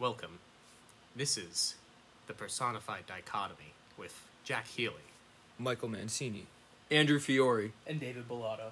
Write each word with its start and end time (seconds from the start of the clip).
Welcome. 0.00 0.38
This 1.14 1.36
is 1.36 1.74
the 2.26 2.32
personified 2.32 3.06
dichotomy 3.06 3.74
with 3.98 4.18
Jack 4.44 4.66
Healy. 4.66 4.94
Michael 5.58 5.90
Mancini. 5.90 6.46
Andrew 6.90 7.18
Fiore. 7.18 7.72
and 7.86 8.00
David 8.00 8.26
Bellotto. 8.26 8.70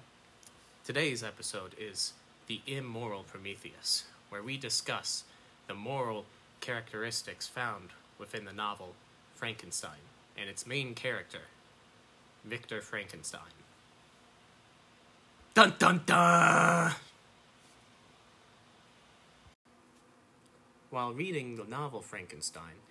Today's 0.83 1.23
episode 1.23 1.75
is 1.79 2.13
The 2.47 2.61
Immoral 2.65 3.21
Prometheus, 3.21 4.05
where 4.29 4.41
we 4.41 4.57
discuss 4.57 5.23
the 5.67 5.75
moral 5.75 6.25
characteristics 6.61 7.45
found 7.45 7.89
within 8.17 8.45
the 8.45 8.51
novel 8.51 8.95
Frankenstein 9.35 10.01
and 10.35 10.49
its 10.49 10.65
main 10.65 10.95
character, 10.95 11.41
Victor 12.43 12.81
Frankenstein. 12.81 13.53
Dun 15.53 15.75
dun 15.77 16.01
dun! 16.07 16.95
While 20.89 21.13
reading 21.13 21.55
the 21.55 21.65
novel 21.65 22.01
Frankenstein, 22.01 22.81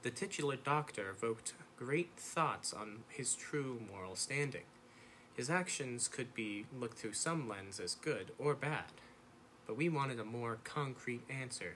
the 0.00 0.10
titular 0.10 0.56
doctor 0.56 1.10
evoked 1.10 1.52
great 1.76 2.16
thoughts 2.16 2.72
on 2.72 3.00
his 3.08 3.34
true 3.34 3.78
moral 3.92 4.16
standing. 4.16 4.62
His 5.36 5.50
actions 5.50 6.08
could 6.08 6.32
be 6.32 6.64
looked 6.74 6.96
through 6.96 7.12
some 7.12 7.46
lens 7.46 7.78
as 7.78 7.94
good 7.94 8.32
or 8.38 8.54
bad, 8.54 8.92
but 9.66 9.76
we 9.76 9.90
wanted 9.90 10.18
a 10.18 10.24
more 10.24 10.60
concrete 10.64 11.24
answer 11.28 11.74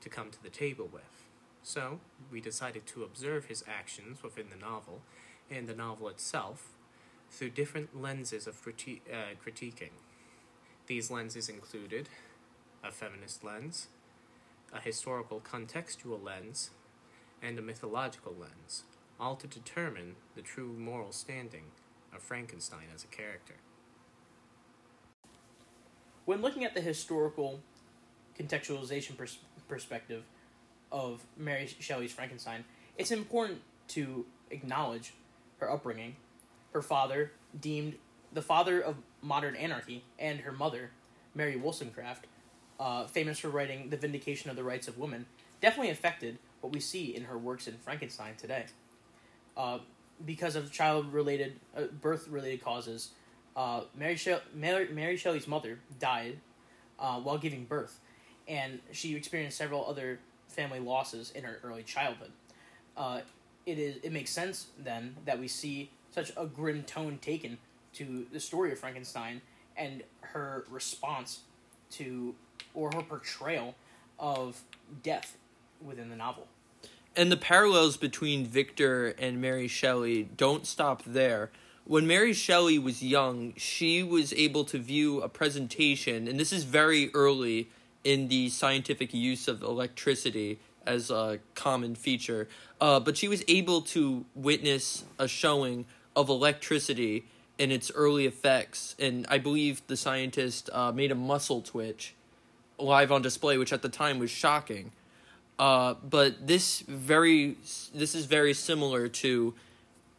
to 0.00 0.08
come 0.08 0.30
to 0.30 0.40
the 0.40 0.48
table 0.48 0.88
with. 0.92 1.24
So, 1.60 1.98
we 2.30 2.40
decided 2.40 2.86
to 2.86 3.02
observe 3.02 3.46
his 3.46 3.64
actions 3.66 4.22
within 4.22 4.46
the 4.48 4.64
novel 4.64 5.00
and 5.50 5.66
the 5.66 5.74
novel 5.74 6.08
itself 6.08 6.68
through 7.32 7.50
different 7.50 8.00
lenses 8.00 8.46
of 8.46 8.64
criti- 8.64 9.00
uh, 9.12 9.34
critiquing. 9.44 9.90
These 10.86 11.10
lenses 11.10 11.48
included 11.48 12.08
a 12.84 12.92
feminist 12.92 13.42
lens, 13.42 13.88
a 14.76 14.80
historical 14.80 15.40
contextual 15.40 16.22
lens, 16.22 16.70
and 17.42 17.58
a 17.58 17.62
mythological 17.62 18.34
lens, 18.38 18.84
all 19.18 19.36
to 19.36 19.46
determine 19.46 20.16
the 20.34 20.42
true 20.42 20.74
moral 20.78 21.12
standing 21.12 21.64
of 22.14 22.22
Frankenstein 22.22 22.86
as 22.94 23.04
a 23.04 23.06
character. 23.08 23.54
When 26.24 26.42
looking 26.42 26.64
at 26.64 26.74
the 26.74 26.80
historical 26.80 27.60
contextualization 28.38 29.16
pers- 29.16 29.38
perspective 29.68 30.24
of 30.90 31.24
Mary 31.36 31.66
Shelley's 31.78 32.12
Frankenstein, 32.12 32.64
it's 32.98 33.10
important 33.10 33.60
to 33.88 34.26
acknowledge 34.50 35.14
her 35.58 35.70
upbringing. 35.70 36.16
Her 36.72 36.82
father, 36.82 37.32
deemed 37.58 37.94
the 38.32 38.42
father 38.42 38.80
of 38.80 38.96
modern 39.22 39.56
anarchy, 39.56 40.04
and 40.18 40.40
her 40.40 40.52
mother, 40.52 40.90
Mary 41.34 41.56
Wollstonecraft, 41.56 42.26
uh, 42.78 43.06
famous 43.06 43.38
for 43.38 43.48
writing 43.48 43.90
The 43.90 43.96
Vindication 43.96 44.50
of 44.50 44.56
the 44.56 44.64
Rights 44.64 44.88
of 44.88 44.98
Women, 44.98 45.26
definitely 45.60 45.90
affected 45.90 46.38
what 46.60 46.72
we 46.72 46.80
see 46.80 47.14
in 47.14 47.24
her 47.24 47.38
works 47.38 47.68
in 47.68 47.74
Frankenstein 47.74 48.34
today. 48.36 48.66
Uh, 49.56 49.78
because 50.24 50.56
of 50.56 50.72
child 50.72 51.12
related, 51.12 51.60
uh, 51.76 51.82
birth 52.00 52.28
related 52.28 52.62
causes, 52.62 53.10
uh, 53.56 53.82
Mary, 53.94 54.16
Shell- 54.16 54.42
Mary, 54.54 54.88
Mary 54.92 55.16
Shelley's 55.16 55.46
mother 55.46 55.78
died 55.98 56.38
uh, 56.98 57.18
while 57.20 57.38
giving 57.38 57.64
birth, 57.64 58.00
and 58.48 58.80
she 58.92 59.14
experienced 59.14 59.56
several 59.56 59.86
other 59.86 60.20
family 60.48 60.80
losses 60.80 61.30
in 61.32 61.44
her 61.44 61.58
early 61.62 61.82
childhood. 61.82 62.32
Uh, 62.96 63.20
it 63.66 63.78
is 63.78 63.96
it 64.02 64.12
makes 64.12 64.30
sense 64.30 64.68
then 64.78 65.16
that 65.24 65.38
we 65.38 65.48
see 65.48 65.90
such 66.10 66.32
a 66.36 66.46
grim 66.46 66.82
tone 66.84 67.18
taken 67.20 67.58
to 67.92 68.26
the 68.32 68.40
story 68.40 68.72
of 68.72 68.78
Frankenstein 68.78 69.42
and 69.76 70.02
her 70.20 70.64
response 70.70 71.40
to 71.90 72.34
or 72.76 72.90
her 72.94 73.02
portrayal 73.02 73.74
of 74.20 74.60
death 75.02 75.36
within 75.84 76.10
the 76.10 76.16
novel. 76.16 76.46
And 77.16 77.32
the 77.32 77.36
parallels 77.36 77.96
between 77.96 78.46
Victor 78.46 79.08
and 79.18 79.40
Mary 79.40 79.66
Shelley 79.66 80.28
don't 80.36 80.66
stop 80.66 81.02
there. 81.04 81.50
When 81.84 82.06
Mary 82.06 82.32
Shelley 82.32 82.78
was 82.78 83.02
young, 83.02 83.54
she 83.56 84.02
was 84.02 84.32
able 84.34 84.64
to 84.66 84.78
view 84.78 85.22
a 85.22 85.28
presentation, 85.28 86.28
and 86.28 86.38
this 86.38 86.52
is 86.52 86.64
very 86.64 87.10
early 87.14 87.70
in 88.04 88.28
the 88.28 88.50
scientific 88.50 89.14
use 89.14 89.48
of 89.48 89.62
electricity 89.62 90.58
as 90.84 91.10
a 91.10 91.38
common 91.54 91.94
feature. 91.94 92.48
Uh, 92.80 93.00
but 93.00 93.16
she 93.16 93.28
was 93.28 93.42
able 93.48 93.80
to 93.82 94.24
witness 94.34 95.04
a 95.18 95.26
showing 95.26 95.86
of 96.14 96.28
electricity 96.28 97.24
and 97.58 97.72
its 97.72 97.90
early 97.94 98.26
effects. 98.26 98.94
And 98.98 99.26
I 99.28 99.38
believe 99.38 99.80
the 99.86 99.96
scientist 99.96 100.68
uh, 100.72 100.92
made 100.92 101.10
a 101.10 101.14
muscle 101.14 101.62
twitch 101.62 102.14
live 102.78 103.10
on 103.12 103.22
display, 103.22 103.58
which 103.58 103.72
at 103.72 103.82
the 103.82 103.88
time 103.88 104.18
was 104.18 104.30
shocking. 104.30 104.92
Uh, 105.58 105.94
but 106.08 106.46
this 106.46 106.80
very 106.80 107.56
this 107.94 108.14
is 108.14 108.26
very 108.26 108.52
similar 108.52 109.08
to 109.08 109.54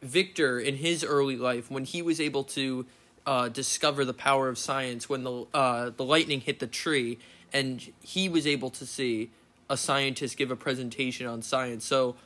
Victor 0.02 0.58
in 0.58 0.76
his 0.76 1.04
early 1.04 1.36
life 1.36 1.70
when 1.70 1.84
he 1.84 2.02
was 2.02 2.20
able 2.20 2.44
to 2.44 2.86
uh, 3.26 3.48
discover 3.48 4.04
the 4.04 4.14
power 4.14 4.48
of 4.48 4.58
science 4.58 5.08
when 5.08 5.22
the 5.22 5.46
uh, 5.54 5.90
the 5.96 6.04
lightning 6.04 6.40
hit 6.40 6.58
the 6.58 6.66
tree 6.66 7.18
and 7.52 7.92
he 8.02 8.28
was 8.28 8.46
able 8.46 8.70
to 8.70 8.84
see 8.84 9.30
a 9.70 9.76
scientist 9.76 10.36
give 10.36 10.50
a 10.50 10.56
presentation 10.56 11.26
on 11.26 11.42
science. 11.42 11.84
So 11.84 12.16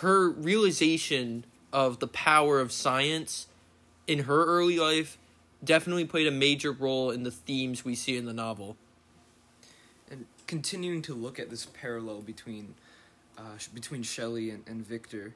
her 0.00 0.30
realization 0.30 1.44
of 1.72 1.98
the 1.98 2.08
power 2.08 2.60
of 2.60 2.72
science 2.72 3.48
in 4.06 4.20
her 4.20 4.44
early 4.44 4.78
life 4.78 5.18
definitely 5.62 6.04
played 6.04 6.26
a 6.26 6.30
major 6.30 6.72
role 6.72 7.10
in 7.10 7.22
the 7.22 7.30
themes 7.30 7.84
we 7.84 7.94
see 7.94 8.16
in 8.16 8.24
the 8.24 8.32
novel. 8.32 8.76
Continuing 10.46 11.02
to 11.02 11.14
look 11.14 11.38
at 11.38 11.50
this 11.50 11.66
parallel 11.66 12.20
between 12.22 12.74
uh, 13.36 13.58
between 13.74 14.02
Shelley 14.02 14.50
and, 14.50 14.62
and 14.66 14.86
Victor, 14.86 15.34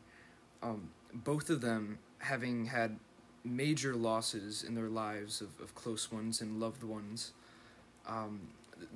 um, 0.62 0.90
both 1.12 1.50
of 1.50 1.60
them 1.60 1.98
having 2.18 2.66
had 2.66 2.98
major 3.44 3.94
losses 3.94 4.62
in 4.62 4.74
their 4.74 4.88
lives 4.88 5.40
of, 5.40 5.48
of 5.62 5.74
close 5.74 6.10
ones 6.12 6.40
and 6.40 6.60
loved 6.60 6.82
ones, 6.82 7.32
um, 8.06 8.40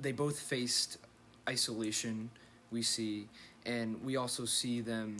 they 0.01 0.11
both 0.11 0.39
faced 0.39 0.97
isolation, 1.47 2.29
we 2.71 2.81
see, 2.81 3.27
and 3.65 4.01
we 4.03 4.15
also 4.15 4.45
see 4.45 4.81
them 4.81 5.17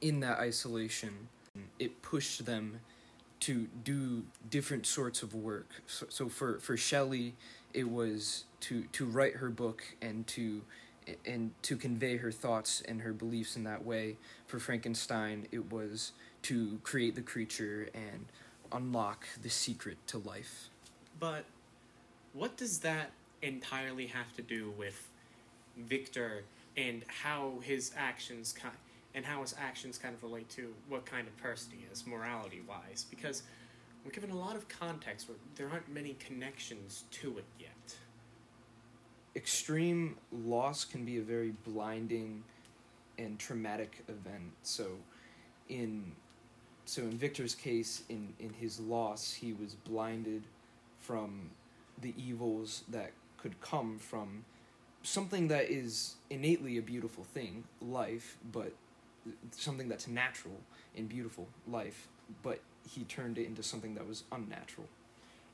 in 0.00 0.20
that 0.20 0.38
isolation. 0.38 1.28
It 1.78 2.02
pushed 2.02 2.46
them 2.46 2.80
to 3.40 3.66
do 3.84 4.22
different 4.50 4.86
sorts 4.86 5.22
of 5.22 5.34
work. 5.34 5.68
So, 5.86 6.06
so 6.08 6.28
for, 6.28 6.58
for 6.60 6.76
Shelley, 6.76 7.34
it 7.72 7.88
was 7.88 8.44
to, 8.60 8.84
to 8.92 9.06
write 9.06 9.36
her 9.36 9.50
book 9.50 9.82
and 10.00 10.26
to 10.28 10.62
and 11.26 11.50
to 11.62 11.76
convey 11.76 12.18
her 12.18 12.30
thoughts 12.30 12.82
and 12.86 13.02
her 13.02 13.12
beliefs 13.12 13.56
in 13.56 13.64
that 13.64 13.84
way. 13.84 14.16
For 14.46 14.58
Frankenstein, 14.58 15.46
it 15.50 15.72
was 15.72 16.12
to 16.42 16.78
create 16.82 17.14
the 17.14 17.22
creature 17.22 17.88
and 17.94 18.26
unlock 18.72 19.26
the 19.42 19.50
secret 19.50 19.98
to 20.08 20.18
life. 20.18 20.68
But 21.18 21.44
what 22.32 22.56
does 22.56 22.78
that 22.80 23.10
entirely 23.42 24.06
have 24.06 24.34
to 24.36 24.42
do 24.42 24.72
with 24.78 25.08
Victor 25.76 26.44
and 26.76 27.04
how 27.08 27.54
his 27.62 27.92
actions 27.96 28.52
kind 28.52 28.74
and 29.14 29.24
how 29.24 29.40
his 29.40 29.56
actions 29.58 29.98
kind 29.98 30.14
of 30.14 30.22
relate 30.22 30.48
to 30.50 30.72
what 30.88 31.04
kind 31.04 31.26
of 31.26 31.36
person 31.38 31.72
he 31.76 31.84
is 31.92 32.06
morality 32.06 32.62
wise? 32.68 33.06
Because 33.10 33.42
we're 34.04 34.12
given 34.12 34.30
a 34.30 34.38
lot 34.38 34.54
of 34.54 34.68
context, 34.68 35.26
but 35.26 35.36
there 35.56 35.68
aren't 35.68 35.92
many 35.92 36.14
connections 36.14 37.04
to 37.10 37.38
it 37.38 37.44
yet. 37.58 37.96
Extreme 39.36 40.16
loss 40.32 40.84
can 40.84 41.04
be 41.04 41.18
a 41.18 41.22
very 41.22 41.52
blinding 41.64 42.44
and 43.18 43.38
traumatic 43.38 44.04
event. 44.08 44.52
So, 44.62 44.86
in 45.68 46.12
so 46.84 47.02
in 47.02 47.12
Victor's 47.18 47.54
case, 47.54 48.02
in 48.08 48.34
in 48.38 48.52
his 48.54 48.80
loss, 48.80 49.32
he 49.34 49.52
was 49.52 49.74
blinded 49.74 50.44
from 51.00 51.50
the 52.00 52.14
evils 52.16 52.82
that 52.88 53.12
could 53.38 53.60
come 53.60 53.98
from 53.98 54.44
something 55.02 55.48
that 55.48 55.70
is 55.70 56.16
innately 56.30 56.76
a 56.78 56.82
beautiful 56.82 57.24
thing, 57.24 57.64
life, 57.80 58.36
but 58.52 58.72
something 59.52 59.88
that's 59.88 60.08
natural 60.08 60.56
and 60.96 61.08
beautiful, 61.08 61.48
life, 61.68 62.08
but 62.42 62.60
he 62.88 63.04
turned 63.04 63.38
it 63.38 63.46
into 63.46 63.62
something 63.62 63.94
that 63.94 64.06
was 64.06 64.24
unnatural. 64.32 64.88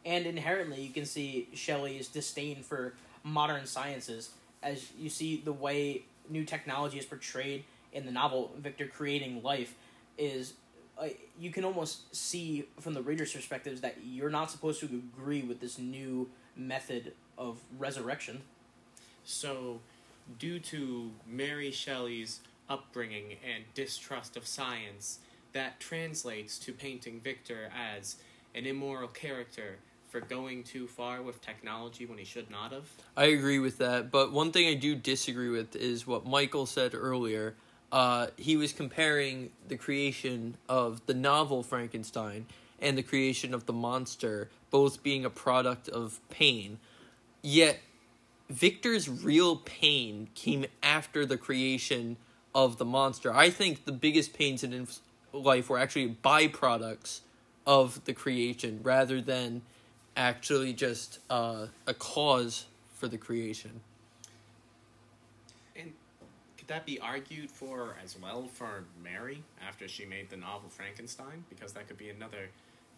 and 0.04 0.26
inherently 0.26 0.80
you 0.82 0.90
can 0.92 1.04
see 1.04 1.48
Shelley's 1.54 2.08
disdain 2.08 2.62
for 2.62 2.94
modern 3.26 3.66
sciences 3.66 4.30
as 4.62 4.92
you 4.96 5.08
see 5.08 5.42
the 5.44 5.52
way 5.52 6.04
new 6.30 6.44
technology 6.44 6.96
is 6.98 7.04
portrayed 7.04 7.64
in 7.92 8.06
the 8.06 8.12
novel 8.12 8.52
Victor 8.58 8.86
creating 8.86 9.42
life 9.42 9.74
is 10.16 10.54
uh, 10.98 11.08
you 11.38 11.50
can 11.50 11.64
almost 11.64 12.14
see 12.14 12.66
from 12.80 12.94
the 12.94 13.02
reader's 13.02 13.32
perspectives 13.32 13.80
that 13.80 13.96
you're 14.02 14.30
not 14.30 14.50
supposed 14.50 14.80
to 14.80 14.86
agree 14.86 15.42
with 15.42 15.60
this 15.60 15.78
new 15.78 16.30
method 16.56 17.12
of 17.36 17.60
resurrection. 17.78 18.40
So, 19.24 19.80
due 20.38 20.58
to 20.60 21.10
Mary 21.26 21.70
Shelley's 21.70 22.40
upbringing 22.70 23.36
and 23.44 23.64
distrust 23.74 24.38
of 24.38 24.46
science, 24.46 25.18
that 25.52 25.80
translates 25.80 26.58
to 26.60 26.72
painting 26.72 27.20
Victor 27.20 27.70
as 27.76 28.16
an 28.54 28.64
immoral 28.64 29.08
character 29.08 29.76
for 30.08 30.20
going 30.20 30.62
too 30.62 30.86
far 30.86 31.22
with 31.22 31.40
technology 31.40 32.06
when 32.06 32.18
he 32.18 32.24
should 32.24 32.50
not 32.50 32.72
have. 32.72 32.88
I 33.16 33.26
agree 33.26 33.58
with 33.58 33.78
that, 33.78 34.10
but 34.10 34.32
one 34.32 34.52
thing 34.52 34.68
I 34.68 34.74
do 34.74 34.94
disagree 34.94 35.48
with 35.48 35.76
is 35.76 36.06
what 36.06 36.26
Michael 36.26 36.66
said 36.66 36.94
earlier. 36.94 37.54
Uh, 37.92 38.28
he 38.36 38.56
was 38.56 38.72
comparing 38.72 39.50
the 39.68 39.76
creation 39.76 40.56
of 40.68 41.04
the 41.06 41.14
novel 41.14 41.62
Frankenstein 41.62 42.46
and 42.80 42.98
the 42.98 43.02
creation 43.02 43.54
of 43.54 43.66
the 43.66 43.72
monster, 43.72 44.50
both 44.70 45.02
being 45.02 45.24
a 45.24 45.30
product 45.30 45.88
of 45.88 46.20
pain. 46.28 46.78
Yet, 47.42 47.78
Victor's 48.48 49.08
real 49.08 49.56
pain 49.56 50.28
came 50.34 50.66
after 50.82 51.26
the 51.26 51.36
creation 51.36 52.16
of 52.54 52.78
the 52.78 52.84
monster. 52.84 53.34
I 53.34 53.50
think 53.50 53.84
the 53.84 53.92
biggest 53.92 54.32
pains 54.32 54.62
in 54.62 54.86
life 55.32 55.68
were 55.68 55.78
actually 55.78 56.16
byproducts 56.22 57.20
of 57.66 58.04
the 58.04 58.12
creation 58.12 58.80
rather 58.82 59.20
than 59.20 59.62
actually 60.16 60.72
just 60.72 61.18
uh, 61.30 61.66
a 61.86 61.94
cause 61.94 62.66
for 62.94 63.08
the 63.08 63.18
creation. 63.18 63.80
And 65.76 65.92
could 66.56 66.68
that 66.68 66.86
be 66.86 66.98
argued 66.98 67.50
for 67.50 67.96
as 68.02 68.16
well 68.20 68.48
for 68.52 68.84
Mary 69.02 69.42
after 69.66 69.86
she 69.86 70.06
made 70.06 70.30
the 70.30 70.36
novel 70.36 70.70
Frankenstein? 70.70 71.44
Because 71.48 71.72
that 71.74 71.86
could 71.86 71.98
be 71.98 72.08
another 72.08 72.48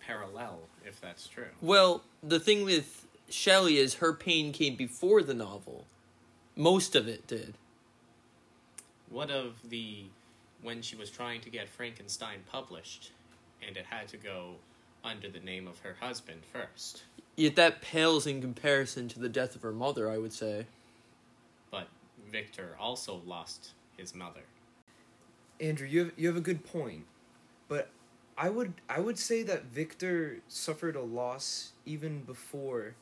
parallel 0.00 0.61
if 0.87 1.00
that's 1.00 1.26
true. 1.26 1.50
Well, 1.61 2.03
the 2.23 2.38
thing 2.38 2.65
with 2.65 3.06
Shelley 3.29 3.79
is 3.79 3.94
her 3.94 4.12
pain 4.12 4.53
came 4.53 4.76
before 4.76 5.23
the 5.23 5.35
novel. 5.35 5.85
Most 6.56 6.94
of 6.97 7.09
it 7.09 7.26
did. 7.26 7.55
What 9.11 9.31
of 9.31 9.55
the 9.69 10.05
when 10.62 10.82
she 10.82 10.97
was 10.97 11.11
trying 11.11 11.41
to 11.43 11.50
get 11.50 11.69
Frankenstein 11.69 12.41
published 12.50 13.12
and 13.67 13.76
it 13.76 13.87
had 13.87 14.09
to 14.09 14.17
go 14.17 14.56
under 15.05 15.29
the 15.29 15.41
name 15.41 15.67
of 15.67 15.79
her 15.81 15.97
husband 16.00 16.43
first? 16.53 17.03
Yet 17.37 17.56
that 17.56 17.81
pales 17.81 18.27
in 18.27 18.41
comparison 18.41 19.09
to 19.09 19.21
the 19.21 19.29
death 19.29 19.55
of 19.55 19.62
her 19.62 19.73
mother, 19.73 20.11
I 20.11 20.19
would 20.19 20.33
say. 20.33 20.67
But 21.71 21.89
Victor 22.31 22.77
also 22.81 23.23
lost 23.27 23.71
his 23.97 24.15
mother. 24.15 24.43
Andrew, 25.61 25.87
you 25.87 25.99
have 26.00 26.12
you 26.17 26.29
have 26.29 26.37
a 26.37 26.41
good 26.41 26.65
point, 26.65 27.05
but 27.69 27.91
I 28.37 28.49
would 28.49 28.75
I 28.89 29.00
would 29.00 29.19
say 29.19 29.43
that 29.43 29.65
Victor 29.65 30.39
suffered 30.49 30.95
a 30.95 31.03
loss 31.03 31.73
even 31.85 32.21
before 32.21 32.95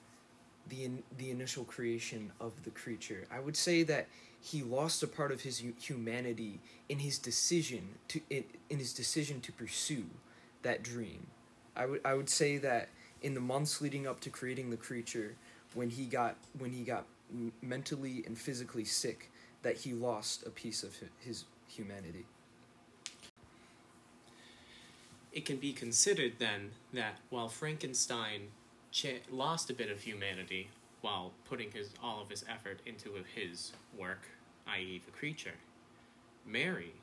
the 0.68 0.84
in, 0.84 1.02
the 1.16 1.30
initial 1.30 1.64
creation 1.64 2.32
of 2.40 2.64
the 2.64 2.70
creature. 2.70 3.26
I 3.30 3.40
would 3.40 3.56
say 3.56 3.82
that 3.84 4.08
he 4.40 4.62
lost 4.62 5.02
a 5.02 5.06
part 5.06 5.32
of 5.32 5.42
his 5.42 5.62
humanity 5.80 6.60
in 6.88 7.00
his 7.00 7.18
decision 7.18 7.96
to 8.08 8.20
in, 8.30 8.44
in 8.70 8.78
his 8.78 8.92
decision 8.92 9.40
to 9.42 9.52
pursue 9.52 10.06
that 10.62 10.82
dream. 10.82 11.26
I 11.76 11.86
would 11.86 12.00
I 12.04 12.14
would 12.14 12.28
say 12.28 12.58
that 12.58 12.88
in 13.22 13.34
the 13.34 13.40
months 13.40 13.80
leading 13.80 14.06
up 14.06 14.20
to 14.20 14.30
creating 14.30 14.70
the 14.70 14.76
creature, 14.76 15.34
when 15.74 15.90
he 15.90 16.06
got 16.06 16.36
when 16.58 16.72
he 16.72 16.82
got 16.82 17.04
mentally 17.60 18.24
and 18.26 18.38
physically 18.38 18.84
sick, 18.84 19.30
that 19.62 19.78
he 19.78 19.92
lost 19.92 20.46
a 20.46 20.50
piece 20.50 20.82
of 20.82 20.96
his 21.20 21.44
humanity. 21.68 22.24
It 25.32 25.44
can 25.44 25.58
be 25.58 25.72
considered 25.72 26.34
then 26.38 26.70
that 26.94 27.18
while 27.28 27.48
Frankenstein 27.48 28.48
lost 29.30 29.68
a 29.68 29.74
bit 29.74 29.90
of 29.90 30.00
humanity 30.00 30.70
while 31.02 31.32
putting 31.44 31.70
his 31.72 31.90
all 32.02 32.22
of 32.22 32.30
his 32.30 32.44
effort 32.48 32.80
into 32.86 33.10
his 33.34 33.72
work, 33.98 34.22
i.e., 34.68 35.02
the 35.04 35.12
creature, 35.12 35.58
Mary 36.46 36.94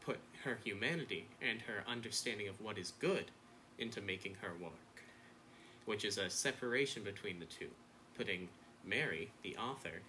put 0.00 0.18
her 0.44 0.58
humanity 0.64 1.26
and 1.42 1.60
her 1.62 1.84
understanding 1.86 2.48
of 2.48 2.60
what 2.60 2.78
is 2.78 2.92
good 2.98 3.30
into 3.78 4.00
making 4.00 4.36
her 4.40 4.52
work, 4.60 4.72
which 5.84 6.04
is 6.04 6.18
a 6.18 6.30
separation 6.30 7.02
between 7.02 7.38
the 7.40 7.46
two, 7.46 7.68
putting 8.16 8.48
Mary, 8.84 9.30
the 9.42 9.56
author, 9.56 10.02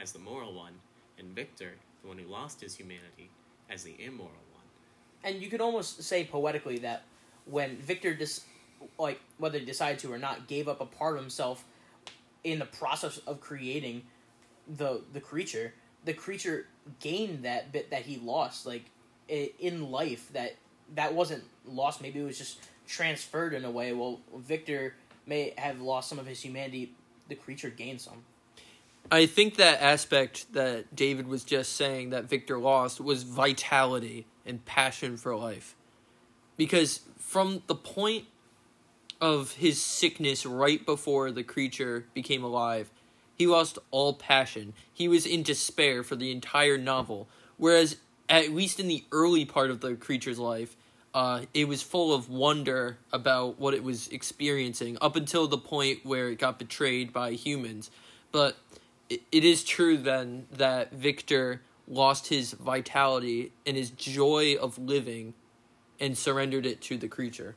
as 0.00 0.12
the 0.12 0.18
moral 0.18 0.54
one, 0.54 0.74
and 1.18 1.34
Victor, 1.34 1.72
the 2.02 2.08
one 2.08 2.18
who 2.18 2.26
lost 2.26 2.60
his 2.60 2.74
humanity, 2.76 3.30
as 3.70 3.82
the 3.84 3.96
immoral 3.98 4.30
one. 4.52 4.64
and 5.24 5.42
you 5.42 5.48
could 5.48 5.60
almost 5.60 6.02
say 6.02 6.24
poetically 6.24 6.78
that 6.78 7.02
when 7.46 7.76
Victor 7.78 8.14
dis- 8.14 8.44
like 8.98 9.20
whether 9.38 9.58
he 9.58 9.64
decided 9.64 9.98
to 10.00 10.12
or 10.12 10.18
not 10.18 10.46
gave 10.48 10.68
up 10.68 10.80
a 10.80 10.86
part 10.86 11.16
of 11.16 11.20
himself 11.22 11.64
in 12.44 12.58
the 12.58 12.66
process 12.66 13.18
of 13.26 13.40
creating 13.40 14.02
the 14.76 15.00
the 15.12 15.20
creature 15.20 15.72
the 16.04 16.12
creature 16.12 16.66
gained 17.00 17.44
that 17.44 17.72
bit 17.72 17.90
that 17.90 18.02
he 18.02 18.18
lost 18.18 18.66
like 18.66 18.84
in 19.28 19.90
life 19.90 20.30
that 20.32 20.54
that 20.94 21.14
wasn't 21.14 21.42
lost 21.64 22.00
maybe 22.02 22.20
it 22.20 22.24
was 22.24 22.38
just 22.38 22.60
transferred 22.86 23.54
in 23.54 23.64
a 23.64 23.70
way 23.70 23.92
well 23.92 24.20
Victor 24.36 24.94
may 25.26 25.52
have 25.58 25.80
lost 25.80 26.08
some 26.08 26.18
of 26.18 26.26
his 26.26 26.40
humanity 26.40 26.92
the 27.28 27.34
creature 27.34 27.70
gained 27.70 28.00
some 28.00 28.22
I 29.10 29.26
think 29.26 29.56
that 29.56 29.80
aspect 29.80 30.52
that 30.52 30.94
David 30.94 31.28
was 31.28 31.44
just 31.44 31.74
saying 31.74 32.10
that 32.10 32.24
Victor 32.24 32.58
lost 32.58 33.00
was 33.00 33.22
vitality 33.22 34.26
and 34.44 34.64
passion 34.64 35.16
for 35.16 35.36
life. 35.36 35.76
Because 36.56 37.02
from 37.16 37.62
the 37.66 37.74
point 37.74 38.24
of 39.20 39.52
his 39.52 39.80
sickness 39.80 40.44
right 40.44 40.84
before 40.84 41.30
the 41.30 41.44
creature 41.44 42.06
became 42.14 42.42
alive, 42.42 42.90
he 43.36 43.46
lost 43.46 43.78
all 43.90 44.14
passion. 44.14 44.72
He 44.92 45.08
was 45.08 45.26
in 45.26 45.42
despair 45.42 46.02
for 46.02 46.16
the 46.16 46.32
entire 46.32 46.78
novel. 46.78 47.28
Whereas, 47.58 47.96
at 48.28 48.50
least 48.50 48.80
in 48.80 48.88
the 48.88 49.04
early 49.12 49.44
part 49.44 49.70
of 49.70 49.80
the 49.80 49.94
creature's 49.94 50.38
life, 50.38 50.76
uh, 51.16 51.40
it 51.54 51.66
was 51.66 51.80
full 51.80 52.12
of 52.12 52.28
wonder 52.28 52.98
about 53.10 53.58
what 53.58 53.72
it 53.72 53.82
was 53.82 54.06
experiencing 54.08 54.98
up 55.00 55.16
until 55.16 55.48
the 55.48 55.56
point 55.56 56.04
where 56.04 56.28
it 56.28 56.38
got 56.38 56.58
betrayed 56.58 57.10
by 57.10 57.30
humans. 57.30 57.90
But 58.32 58.58
it, 59.08 59.22
it 59.32 59.42
is 59.42 59.64
true 59.64 59.96
then 59.96 60.46
that 60.52 60.92
Victor 60.92 61.62
lost 61.88 62.26
his 62.26 62.52
vitality 62.52 63.50
and 63.64 63.78
his 63.78 63.88
joy 63.88 64.56
of 64.60 64.76
living 64.76 65.32
and 65.98 66.18
surrendered 66.18 66.66
it 66.66 66.82
to 66.82 66.98
the 66.98 67.08
creature. 67.08 67.54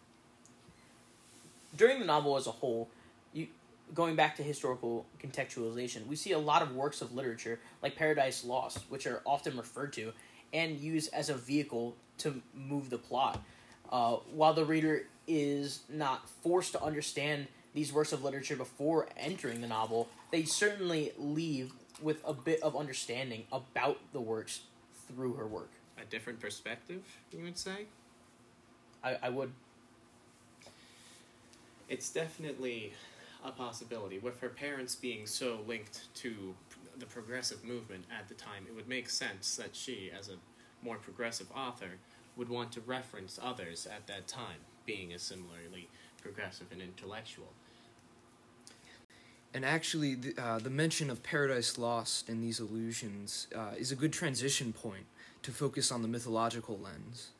during 1.75 1.99
the 1.99 2.05
novel 2.05 2.37
as 2.37 2.47
a 2.47 2.51
whole, 2.51 2.87
you 3.33 3.47
going 3.93 4.15
back 4.15 4.37
to 4.37 4.43
historical 4.43 5.05
contextualization, 5.21 6.07
we 6.07 6.15
see 6.15 6.31
a 6.31 6.39
lot 6.39 6.61
of 6.61 6.75
works 6.75 7.01
of 7.01 7.13
literature 7.13 7.59
like 7.83 7.97
Paradise 7.97 8.45
Lost, 8.45 8.85
which 8.87 9.05
are 9.05 9.21
often 9.25 9.57
referred 9.57 9.91
to 9.93 10.13
and 10.53 10.79
used 10.79 11.13
as 11.13 11.27
a 11.29 11.33
vehicle 11.33 11.97
to 12.19 12.41
move 12.53 12.89
the 12.89 12.97
plot. 12.97 13.43
Uh, 13.91 14.17
while 14.33 14.53
the 14.53 14.65
reader 14.65 15.03
is 15.27 15.81
not 15.89 16.29
forced 16.43 16.73
to 16.73 16.83
understand 16.83 17.47
these 17.73 17.93
works 17.93 18.13
of 18.13 18.23
literature 18.23 18.55
before 18.55 19.07
entering 19.17 19.61
the 19.61 19.67
novel, 19.67 20.07
they 20.31 20.43
certainly 20.43 21.11
leave 21.17 21.71
with 22.01 22.21
a 22.25 22.33
bit 22.33 22.61
of 22.61 22.75
understanding 22.75 23.43
about 23.51 23.99
the 24.13 24.21
works 24.21 24.61
through 25.07 25.33
her 25.33 25.47
work. 25.47 25.71
A 26.01 26.05
different 26.05 26.39
perspective, 26.39 27.03
you 27.31 27.43
would 27.43 27.57
say? 27.57 27.85
I, 29.03 29.17
I 29.23 29.29
would 29.29 29.51
It's 31.87 32.09
definitely 32.09 32.93
a 33.43 33.51
possibility. 33.51 34.19
With 34.19 34.39
her 34.41 34.49
parents 34.49 34.95
being 34.95 35.25
so 35.25 35.59
linked 35.67 36.13
to 36.15 36.53
the 36.97 37.05
progressive 37.05 37.63
movement 37.63 38.05
at 38.17 38.27
the 38.27 38.35
time, 38.35 38.65
it 38.67 38.75
would 38.75 38.87
make 38.87 39.09
sense 39.09 39.55
that 39.55 39.75
she, 39.75 40.11
as 40.17 40.29
a 40.29 40.33
more 40.83 40.97
progressive 40.97 41.47
author, 41.55 41.97
would 42.39 42.49
want 42.49 42.71
to 42.71 42.81
reference 42.81 43.37
others 43.43 43.85
at 43.85 44.07
that 44.07 44.27
time, 44.27 44.61
being 44.85 45.11
as 45.13 45.21
similarly 45.21 45.89
progressive 46.23 46.67
and 46.71 46.81
intellectual. 46.81 47.49
And 49.53 49.65
actually, 49.65 50.15
the, 50.15 50.41
uh, 50.41 50.59
the 50.59 50.69
mention 50.69 51.09
of 51.09 51.21
Paradise 51.21 51.77
Lost 51.77 52.29
and 52.29 52.41
these 52.41 52.59
illusions 52.59 53.47
uh, 53.53 53.71
is 53.77 53.91
a 53.91 53.95
good 53.95 54.13
transition 54.13 54.71
point 54.71 55.05
to 55.43 55.51
focus 55.51 55.91
on 55.91 56.01
the 56.01 56.07
mythological 56.07 56.79
lens. 56.81 57.31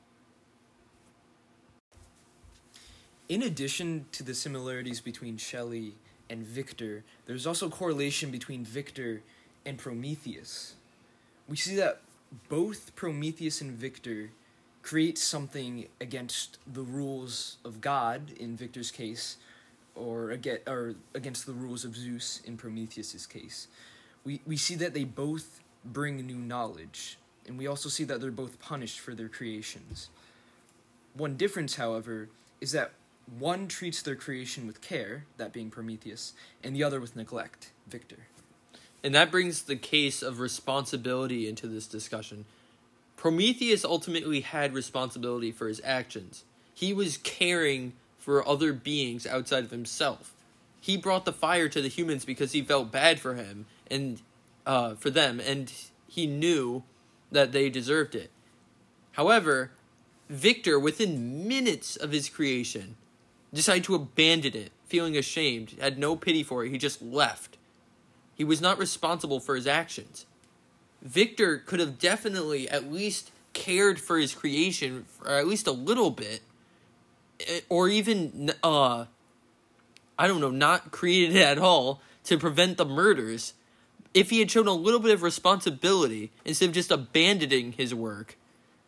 In 3.29 3.44
addition 3.44 4.06
to 4.12 4.24
the 4.24 4.34
similarities 4.34 5.00
between 5.00 5.38
Shelley 5.38 5.94
and 6.29 6.46
Victor, 6.46 7.03
there's 7.25 7.48
also 7.48 7.70
correlation 7.70 8.32
between 8.32 8.65
Victor 8.65 9.22
and 9.65 9.77
Prometheus. 9.77 10.74
We 11.48 11.56
see 11.56 11.75
that 11.75 12.01
both 12.50 12.96
Prometheus 12.96 13.62
and 13.62 13.72
Victor 13.72 14.32
create 14.81 15.17
something 15.17 15.88
against 16.00 16.57
the 16.71 16.81
rules 16.81 17.57
of 17.65 17.81
God, 17.81 18.31
in 18.39 18.55
Victor's 18.55 18.91
case, 18.91 19.38
or 19.95 20.31
against, 20.31 20.67
or 20.67 20.95
against 21.13 21.45
the 21.45 21.53
rules 21.53 21.83
of 21.86 21.95
Zeus 21.95 22.41
in 22.45 22.57
Prometheus's 22.57 23.25
case. 23.25 23.67
We, 24.24 24.41
we 24.45 24.57
see 24.57 24.75
that 24.75 24.93
they 24.93 25.03
both 25.03 25.59
bring 25.83 26.17
new 26.25 26.38
knowledge, 26.38 27.17
and 27.48 27.57
we 27.57 27.67
also 27.67 27.89
see 27.89 28.03
that 28.05 28.21
they're 28.21 28.31
both 28.31 28.59
punished 28.59 29.00
for 29.00 29.13
their 29.13 29.29
creations. 29.29 30.09
One 31.13 31.36
difference, 31.36 31.75
however, 31.75 32.29
is 32.62 32.71
that 32.71 32.91
one 33.38 33.67
treats 33.67 34.01
their 34.01 34.15
creation 34.15 34.65
with 34.65 34.81
care, 34.81 35.25
that 35.38 35.53
being 35.53 35.69
Prometheus, 35.69 36.33
and 36.63 36.75
the 36.75 36.83
other 36.83 37.00
with 37.00 37.15
neglect, 37.15 37.71
Victor. 37.88 38.27
And 39.03 39.15
that 39.15 39.31
brings 39.31 39.63
the 39.63 39.75
case 39.75 40.21
of 40.21 40.39
responsibility 40.39 41.48
into 41.48 41.67
this 41.67 41.88
discussion. 41.88 42.45
Prometheus 43.19 43.83
ultimately 43.83 44.39
had 44.39 44.73
responsibility 44.73 45.51
for 45.51 45.67
his 45.67 45.81
actions. 45.83 46.45
He 46.73 46.93
was 46.93 47.17
caring 47.17 47.91
for 48.17 48.47
other 48.47 48.71
beings 48.71 49.27
outside 49.27 49.65
of 49.65 49.71
himself. 49.71 50.33
He 50.79 50.95
brought 50.95 51.25
the 51.25 51.33
fire 51.33 51.67
to 51.67 51.81
the 51.81 51.89
humans 51.89 52.23
because 52.23 52.53
he 52.53 52.61
felt 52.61 52.93
bad 52.93 53.19
for 53.19 53.35
him 53.35 53.65
and 53.91 54.21
uh, 54.65 54.95
for 54.95 55.09
them, 55.09 55.41
and 55.41 55.69
he 56.07 56.27
knew 56.27 56.83
that 57.29 57.51
they 57.51 57.69
deserved 57.69 58.15
it. 58.15 58.31
However, 59.11 59.71
Victor, 60.29 60.79
within 60.79 61.45
minutes 61.45 61.97
of 61.97 62.13
his 62.13 62.29
creation, 62.29 62.95
decided 63.53 63.83
to 63.83 63.95
abandon 63.95 64.55
it, 64.55 64.71
feeling 64.85 65.17
ashamed, 65.17 65.75
had 65.81 65.99
no 65.99 66.15
pity 66.15 66.41
for 66.41 66.63
it. 66.63 66.71
He 66.71 66.77
just 66.77 67.01
left. 67.01 67.57
He 68.33 68.45
was 68.45 68.61
not 68.61 68.77
responsible 68.77 69.41
for 69.41 69.57
his 69.57 69.67
actions. 69.67 70.25
Victor 71.01 71.58
could 71.58 71.79
have 71.79 72.00
definitely 72.00 72.70
at 72.70 72.91
least 72.91 73.32
cared 73.53 74.00
for 74.00 74.18
his 74.18 74.34
creation 74.34 75.06
for 75.08 75.29
at 75.32 75.48
least 75.48 75.68
a 75.68 75.72
little 75.72 76.12
bit 76.12 76.41
eh, 77.48 77.62
or 77.68 77.89
even 77.89 78.51
uh 78.63 79.06
I 80.20 80.27
don't 80.27 80.41
know, 80.41 80.51
not 80.51 80.91
created 80.91 81.38
it 81.38 81.41
at 81.41 81.58
all 81.58 82.01
to 82.25 82.38
prevent 82.38 82.77
the 82.77 82.86
murders. 82.86 83.53
If 84.13 84.32
he 84.32 84.39
had 84.39 84.51
shown 84.51 84.68
a 84.68 84.74
little 84.74 85.00
bit 85.00 85.13
of 85.13 85.24
responsibility 85.24 86.32
instead 86.44 86.70
of 86.70 86.75
just 86.75 86.91
abandoning 86.91 87.72
his 87.72 87.96
work, 87.96 88.38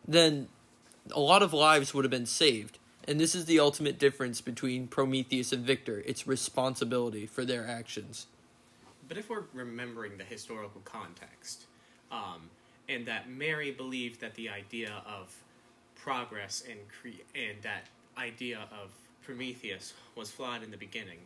then 0.06 0.48
a 1.10 1.20
lot 1.20 1.42
of 1.42 1.54
lives 1.54 1.94
would 1.94 2.04
have 2.04 2.10
been 2.10 2.26
saved. 2.26 2.78
And 3.08 3.18
this 3.18 3.34
is 3.34 3.46
the 3.46 3.58
ultimate 3.58 3.98
difference 3.98 4.42
between 4.42 4.86
Prometheus 4.86 5.52
and 5.52 5.64
Victor. 5.64 6.02
It's 6.06 6.26
responsibility 6.26 7.26
for 7.26 7.44
their 7.46 7.66
actions. 7.66 8.26
But 9.08 9.16
if 9.16 9.30
we're 9.30 9.44
remembering 9.54 10.18
the 10.18 10.24
historical 10.24 10.82
context, 10.84 11.66
um, 12.12 12.50
and 12.88 13.06
that 13.06 13.28
Mary 13.28 13.70
believed 13.70 14.20
that 14.20 14.34
the 14.34 14.48
idea 14.48 15.02
of 15.06 15.34
progress 15.96 16.62
and 16.68 16.78
cre- 16.88 17.22
and 17.34 17.60
that 17.62 17.86
idea 18.18 18.58
of 18.70 18.90
Prometheus 19.24 19.94
was 20.14 20.30
flawed 20.30 20.62
in 20.62 20.70
the 20.70 20.76
beginning, 20.76 21.18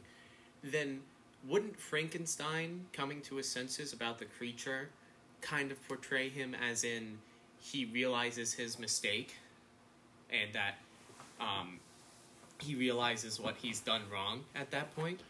then 0.62 1.00
wouldn't 1.46 1.78
Frankenstein 1.78 2.86
coming 2.92 3.20
to 3.22 3.36
his 3.36 3.48
senses 3.48 3.92
about 3.92 4.18
the 4.18 4.24
creature 4.24 4.88
kind 5.40 5.70
of 5.70 5.88
portray 5.88 6.28
him 6.28 6.54
as 6.54 6.84
in 6.84 7.18
he 7.60 7.84
realizes 7.84 8.54
his 8.54 8.78
mistake 8.78 9.36
and 10.30 10.52
that 10.52 10.74
um, 11.40 11.78
he 12.60 12.74
realizes 12.74 13.38
what 13.40 13.56
he's 13.56 13.80
done 13.80 14.02
wrong 14.12 14.44
at 14.54 14.70
that 14.70 14.94
point? 14.94 15.20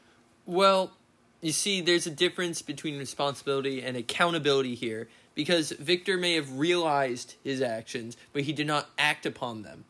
Well, 0.47 0.93
you 1.41 1.53
see, 1.53 1.81
there's 1.81 2.07
a 2.07 2.11
difference 2.11 2.63
between 2.63 2.99
responsibility 2.99 3.83
and 3.83 3.97
accountability 3.97 4.75
here 4.75 5.09
because 5.37 5.71
Victor 5.73 6.16
may 6.16 6.35
have 6.35 6.59
realized 6.59 7.37
his 7.45 7.62
actions, 7.62 8.16
but 8.33 8.43
he 8.43 8.52
did 8.52 8.66
not 8.66 8.90
act 8.99 9.25
upon 9.25 9.62
them. 9.62 9.85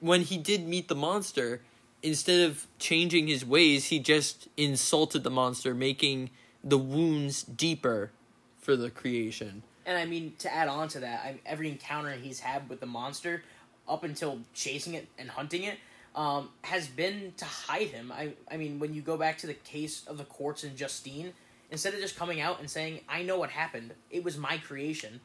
When 0.00 0.22
he 0.22 0.38
did 0.38 0.66
meet 0.66 0.88
the 0.88 0.96
monster, 0.96 1.60
instead 2.02 2.48
of 2.48 2.66
changing 2.80 3.28
his 3.28 3.44
ways, 3.44 3.86
he 3.86 4.00
just 4.00 4.48
insulted 4.56 5.22
the 5.22 5.30
monster, 5.30 5.74
making 5.74 6.30
the 6.64 6.78
wounds 6.78 7.42
deeper 7.44 8.10
for 8.58 8.74
the 8.74 8.90
creation. 8.90 9.62
And 9.84 9.96
I 9.96 10.06
mean, 10.06 10.34
to 10.38 10.52
add 10.52 10.68
on 10.68 10.88
to 10.88 11.00
that, 11.00 11.36
every 11.44 11.68
encounter 11.68 12.10
he's 12.12 12.40
had 12.40 12.68
with 12.68 12.80
the 12.80 12.86
monster, 12.86 13.44
up 13.86 14.02
until 14.02 14.40
chasing 14.54 14.94
it 14.94 15.06
and 15.18 15.30
hunting 15.30 15.62
it, 15.62 15.78
um, 16.16 16.48
has 16.62 16.88
been 16.88 17.34
to 17.36 17.44
hide 17.44 17.88
him. 17.88 18.10
I, 18.10 18.32
I 18.50 18.56
mean, 18.56 18.78
when 18.78 18.94
you 18.94 19.02
go 19.02 19.18
back 19.18 19.38
to 19.38 19.46
the 19.46 19.54
case 19.54 20.04
of 20.06 20.16
the 20.16 20.24
courts 20.24 20.64
and 20.64 20.76
Justine, 20.76 21.34
instead 21.70 21.94
of 21.94 22.00
just 22.00 22.16
coming 22.16 22.40
out 22.40 22.60
and 22.60 22.70
saying, 22.70 23.00
I 23.08 23.22
know 23.22 23.38
what 23.38 23.50
happened, 23.50 23.94
it 24.10 24.24
was 24.24 24.36
my 24.36 24.58
creation, 24.58 25.20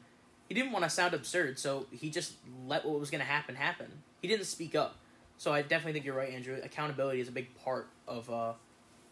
he 0.48 0.54
didn't 0.54 0.72
want 0.72 0.84
to 0.84 0.90
sound 0.90 1.14
absurd, 1.14 1.58
so 1.58 1.86
he 1.90 2.10
just 2.10 2.34
let 2.66 2.84
what 2.84 3.00
was 3.00 3.10
going 3.10 3.20
to 3.20 3.26
happen 3.26 3.54
happen. 3.54 3.86
He 4.20 4.28
didn't 4.28 4.46
speak 4.46 4.74
up. 4.74 4.96
So 5.38 5.52
I 5.52 5.62
definitely 5.62 5.94
think 5.94 6.04
you're 6.04 6.14
right, 6.14 6.32
Andrew. 6.32 6.60
Accountability 6.62 7.20
is 7.20 7.28
a 7.28 7.32
big 7.32 7.56
part 7.64 7.88
of 8.06 8.30
uh, 8.30 8.52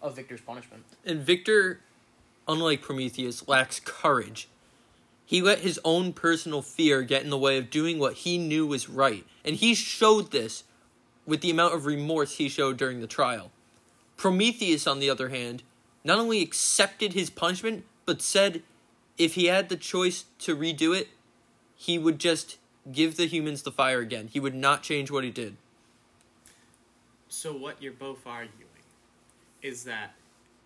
of 0.03 0.17
Victor's 0.17 0.41
punishment. 0.41 0.85
And 1.05 1.21
Victor, 1.21 1.81
unlike 2.47 2.83
Prometheus, 2.83 3.49
lacks 3.49 3.81
courage. 3.81 4.49
He 5.25 5.41
let 5.41 5.61
his 5.61 5.81
own 5.85 6.13
personal 6.13 6.61
fear 6.61 7.03
get 7.03 7.23
in 7.23 7.31
the 7.31 7.39
way 7.39 7.57
of 7.57 7.71
doing 7.71 7.99
what 7.99 8.15
he 8.15 8.37
knew 8.37 8.67
was 8.67 8.89
right, 8.89 9.25
and 9.45 9.57
he 9.57 9.75
showed 9.75 10.33
this 10.33 10.65
with 11.25 11.41
the 11.41 11.51
amount 11.51 11.75
of 11.75 11.87
remorse 11.87 12.37
he 12.37 12.49
showed 12.49 12.77
during 12.77 13.01
the 13.01 13.07
trial. 13.07 13.51
Prometheus, 14.17 14.87
on 14.87 14.99
the 14.99 15.09
other 15.09 15.29
hand, 15.29 15.63
not 16.05 16.19
only 16.19 16.43
accepted 16.43 17.13
his 17.13 17.31
punishment, 17.31 17.85
but 18.07 18.23
said 18.23 18.63
if 19.19 19.35
he 19.35 19.47
had 19.47 19.69
the 19.69 19.77
choice 19.77 20.25
to 20.41 20.57
redo 20.57 20.99
it, 20.99 21.09
he 21.75 21.99
would 21.99 22.19
just 22.19 22.59
give 22.91 23.17
the 23.17 23.27
humans 23.27 23.63
the 23.63 23.73
fire 23.73 24.01
again. 24.01 24.29
He 24.33 24.41
would 24.41 24.55
not 24.55 24.83
change 24.83 25.11
what 25.11 25.25
he 25.25 25.31
did. 25.31 25.57
So, 27.29 27.53
what 27.53 27.81
you're 27.81 27.93
both 27.93 28.27
arguing 28.27 28.67
is 29.63 29.85
that 29.85 30.15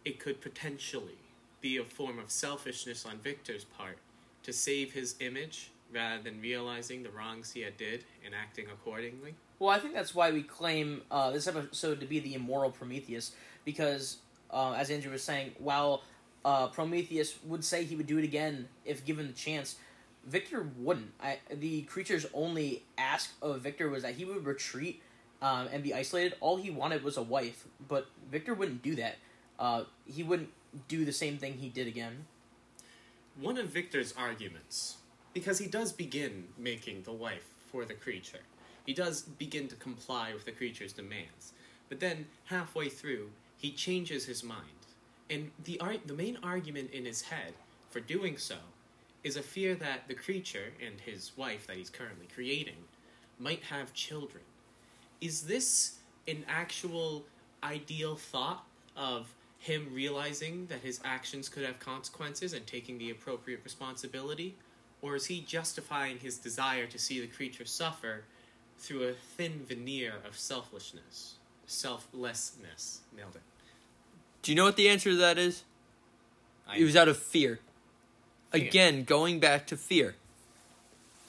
it 0.04 0.18
could 0.18 0.40
potentially 0.40 1.18
be 1.60 1.76
a 1.76 1.84
form 1.84 2.18
of 2.18 2.30
selfishness 2.30 3.04
on 3.04 3.18
Victor's 3.18 3.64
part 3.64 3.98
to 4.42 4.52
save 4.52 4.92
his 4.92 5.16
image 5.20 5.70
rather 5.92 6.22
than 6.22 6.40
realizing 6.40 7.02
the 7.02 7.10
wrongs 7.10 7.52
he 7.52 7.60
had 7.60 7.76
did 7.76 8.04
and 8.24 8.34
acting 8.34 8.66
accordingly. 8.72 9.34
Well, 9.58 9.70
I 9.70 9.78
think 9.78 9.94
that's 9.94 10.14
why 10.14 10.30
we 10.30 10.42
claim 10.42 11.02
uh, 11.10 11.30
this 11.30 11.46
episode 11.46 12.00
to 12.00 12.06
be 12.06 12.18
the 12.18 12.34
immoral 12.34 12.70
Prometheus, 12.70 13.32
because 13.64 14.18
uh, 14.50 14.72
as 14.72 14.90
Andrew 14.90 15.12
was 15.12 15.22
saying, 15.22 15.52
while 15.58 16.02
uh, 16.44 16.68
Prometheus 16.68 17.38
would 17.44 17.64
say 17.64 17.84
he 17.84 17.96
would 17.96 18.06
do 18.06 18.18
it 18.18 18.24
again 18.24 18.68
if 18.84 19.04
given 19.04 19.26
the 19.26 19.32
chance, 19.32 19.76
Victor 20.26 20.66
wouldn't. 20.78 21.12
I, 21.22 21.38
the 21.50 21.82
creature's 21.82 22.26
only 22.32 22.82
ask 22.96 23.32
of 23.42 23.60
Victor 23.60 23.88
was 23.88 24.02
that 24.02 24.14
he 24.14 24.24
would 24.24 24.44
retreat 24.44 25.02
um, 25.42 25.68
and 25.72 25.82
be 25.82 25.92
isolated. 25.92 26.34
All 26.40 26.56
he 26.56 26.70
wanted 26.70 27.02
was 27.04 27.16
a 27.16 27.22
wife, 27.22 27.66
but 27.88 28.06
Victor 28.30 28.54
wouldn't 28.54 28.82
do 28.82 28.94
that. 28.96 29.16
Uh, 29.58 29.84
he 30.06 30.22
wouldn't 30.22 30.50
do 30.88 31.04
the 31.04 31.12
same 31.12 31.38
thing 31.38 31.54
he 31.54 31.68
did 31.68 31.86
again. 31.86 32.26
One 33.40 33.58
of 33.58 33.66
Victor's 33.66 34.14
arguments, 34.16 34.96
because 35.32 35.58
he 35.58 35.66
does 35.66 35.92
begin 35.92 36.44
making 36.56 37.02
the 37.02 37.12
wife 37.12 37.44
for 37.70 37.84
the 37.84 37.94
creature, 37.94 38.40
he 38.86 38.92
does 38.92 39.22
begin 39.22 39.68
to 39.68 39.76
comply 39.76 40.32
with 40.32 40.44
the 40.44 40.52
creature's 40.52 40.92
demands, 40.92 41.52
but 41.88 42.00
then 42.00 42.26
halfway 42.44 42.88
through, 42.88 43.30
he 43.64 43.70
changes 43.70 44.26
his 44.26 44.44
mind. 44.44 44.60
And 45.30 45.50
the, 45.64 45.80
ar- 45.80 45.94
the 46.04 46.12
main 46.12 46.36
argument 46.42 46.90
in 46.90 47.06
his 47.06 47.22
head 47.22 47.54
for 47.88 47.98
doing 47.98 48.36
so 48.36 48.56
is 49.22 49.38
a 49.38 49.42
fear 49.42 49.74
that 49.76 50.06
the 50.06 50.12
creature 50.12 50.74
and 50.86 51.00
his 51.00 51.32
wife 51.38 51.66
that 51.66 51.76
he's 51.76 51.88
currently 51.88 52.28
creating 52.34 52.76
might 53.38 53.62
have 53.62 53.94
children. 53.94 54.44
Is 55.22 55.46
this 55.46 55.94
an 56.28 56.44
actual 56.46 57.24
ideal 57.62 58.16
thought 58.16 58.66
of 58.98 59.32
him 59.58 59.88
realizing 59.90 60.66
that 60.66 60.80
his 60.80 61.00
actions 61.02 61.48
could 61.48 61.64
have 61.64 61.80
consequences 61.80 62.52
and 62.52 62.66
taking 62.66 62.98
the 62.98 63.08
appropriate 63.08 63.60
responsibility? 63.64 64.54
Or 65.00 65.16
is 65.16 65.24
he 65.24 65.40
justifying 65.40 66.18
his 66.18 66.36
desire 66.36 66.84
to 66.84 66.98
see 66.98 67.18
the 67.18 67.28
creature 67.28 67.64
suffer 67.64 68.24
through 68.78 69.04
a 69.04 69.14
thin 69.14 69.62
veneer 69.66 70.16
of 70.28 70.36
selfishness? 70.36 71.36
Selflessness. 71.66 73.00
Nailed 73.16 73.36
it. 73.36 73.53
Do 74.44 74.52
you 74.52 74.56
know 74.56 74.64
what 74.64 74.76
the 74.76 74.90
answer 74.90 75.08
to 75.08 75.16
that 75.16 75.38
is? 75.38 75.64
I- 76.68 76.76
It 76.76 76.84
was 76.84 76.94
out 76.94 77.08
of 77.08 77.16
fear. 77.18 77.60
Fear. 78.52 78.66
Again, 78.68 79.04
going 79.04 79.40
back 79.40 79.66
to 79.68 79.76
fear. 79.76 80.16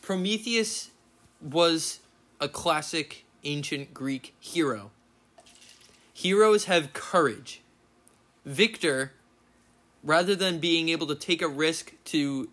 Prometheus 0.01 0.89
was 1.41 2.01
a 2.41 2.49
classic 2.49 3.23
ancient 3.45 3.93
Greek 3.93 4.35
hero. 4.39 4.91
Heroes 6.13 6.65
have 6.65 6.91
courage. 6.91 7.61
Victor, 8.45 9.13
rather 10.03 10.35
than 10.35 10.59
being 10.59 10.89
able 10.89 11.07
to 11.07 11.15
take 11.15 11.41
a 11.41 11.47
risk 11.47 11.93
to 12.05 12.49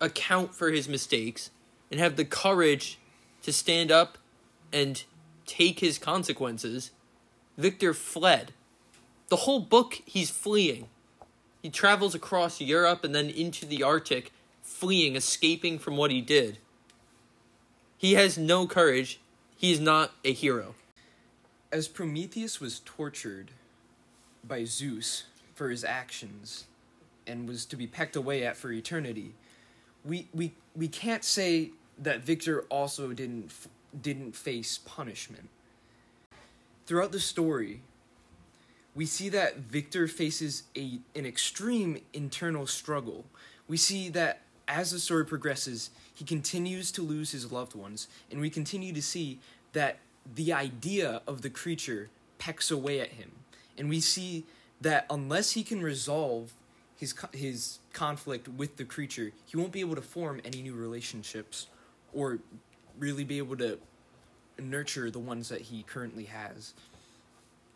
account 0.00 0.54
for 0.54 0.70
his 0.70 0.88
mistakes 0.88 1.50
and 1.90 1.98
have 1.98 2.14
the 2.14 2.24
courage 2.24 2.98
to 3.42 3.52
stand 3.52 3.90
up 3.90 4.18
and 4.72 5.02
take 5.46 5.80
his 5.80 5.98
consequences, 5.98 6.92
Victor 7.58 7.92
fled. 7.92 8.52
The 9.30 9.36
whole 9.36 9.60
book, 9.60 10.02
he's 10.04 10.28
fleeing. 10.28 10.88
He 11.62 11.70
travels 11.70 12.14
across 12.14 12.60
Europe 12.60 13.04
and 13.04 13.14
then 13.14 13.30
into 13.30 13.64
the 13.64 13.82
Arctic, 13.82 14.32
fleeing, 14.62 15.14
escaping 15.14 15.78
from 15.78 15.96
what 15.96 16.10
he 16.10 16.20
did. 16.20 16.58
He 17.96 18.14
has 18.14 18.36
no 18.36 18.66
courage. 18.66 19.20
He 19.56 19.72
is 19.72 19.78
not 19.78 20.12
a 20.24 20.32
hero. 20.32 20.74
As 21.70 21.86
Prometheus 21.86 22.60
was 22.60 22.80
tortured 22.84 23.52
by 24.42 24.64
Zeus 24.64 25.24
for 25.54 25.70
his 25.70 25.84
actions 25.84 26.64
and 27.26 27.46
was 27.46 27.64
to 27.66 27.76
be 27.76 27.86
pecked 27.86 28.16
away 28.16 28.44
at 28.44 28.56
for 28.56 28.72
eternity, 28.72 29.34
we 30.04 30.26
we 30.34 30.54
we 30.74 30.88
can't 30.88 31.22
say 31.22 31.70
that 31.98 32.22
Victor 32.22 32.62
also 32.62 33.12
didn't 33.12 33.52
didn't 34.02 34.34
face 34.34 34.78
punishment. 34.78 35.50
Throughout 36.86 37.12
the 37.12 37.20
story, 37.20 37.82
we 39.00 39.06
see 39.06 39.30
that 39.30 39.56
Victor 39.56 40.06
faces 40.06 40.64
a 40.76 40.98
an 41.14 41.24
extreme 41.24 42.02
internal 42.12 42.66
struggle. 42.66 43.24
We 43.66 43.78
see 43.78 44.10
that 44.10 44.42
as 44.68 44.90
the 44.90 44.98
story 44.98 45.24
progresses, 45.24 45.88
he 46.14 46.22
continues 46.22 46.92
to 46.92 47.00
lose 47.00 47.32
his 47.32 47.50
loved 47.50 47.74
ones, 47.74 48.08
and 48.30 48.42
we 48.42 48.50
continue 48.50 48.92
to 48.92 49.00
see 49.00 49.38
that 49.72 50.00
the 50.34 50.52
idea 50.52 51.22
of 51.26 51.40
the 51.40 51.48
creature 51.48 52.10
pecks 52.38 52.70
away 52.70 53.00
at 53.00 53.12
him. 53.12 53.30
And 53.78 53.88
we 53.88 54.00
see 54.00 54.44
that 54.82 55.06
unless 55.08 55.52
he 55.52 55.62
can 55.62 55.80
resolve 55.80 56.52
his 56.94 57.14
his 57.32 57.78
conflict 57.94 58.48
with 58.48 58.76
the 58.76 58.84
creature, 58.84 59.32
he 59.46 59.56
won't 59.56 59.72
be 59.72 59.80
able 59.80 59.94
to 59.94 60.02
form 60.02 60.42
any 60.44 60.60
new 60.60 60.74
relationships 60.74 61.68
or 62.12 62.40
really 62.98 63.24
be 63.24 63.38
able 63.38 63.56
to 63.56 63.78
nurture 64.58 65.10
the 65.10 65.18
ones 65.18 65.48
that 65.48 65.62
he 65.62 65.84
currently 65.84 66.24
has. 66.24 66.74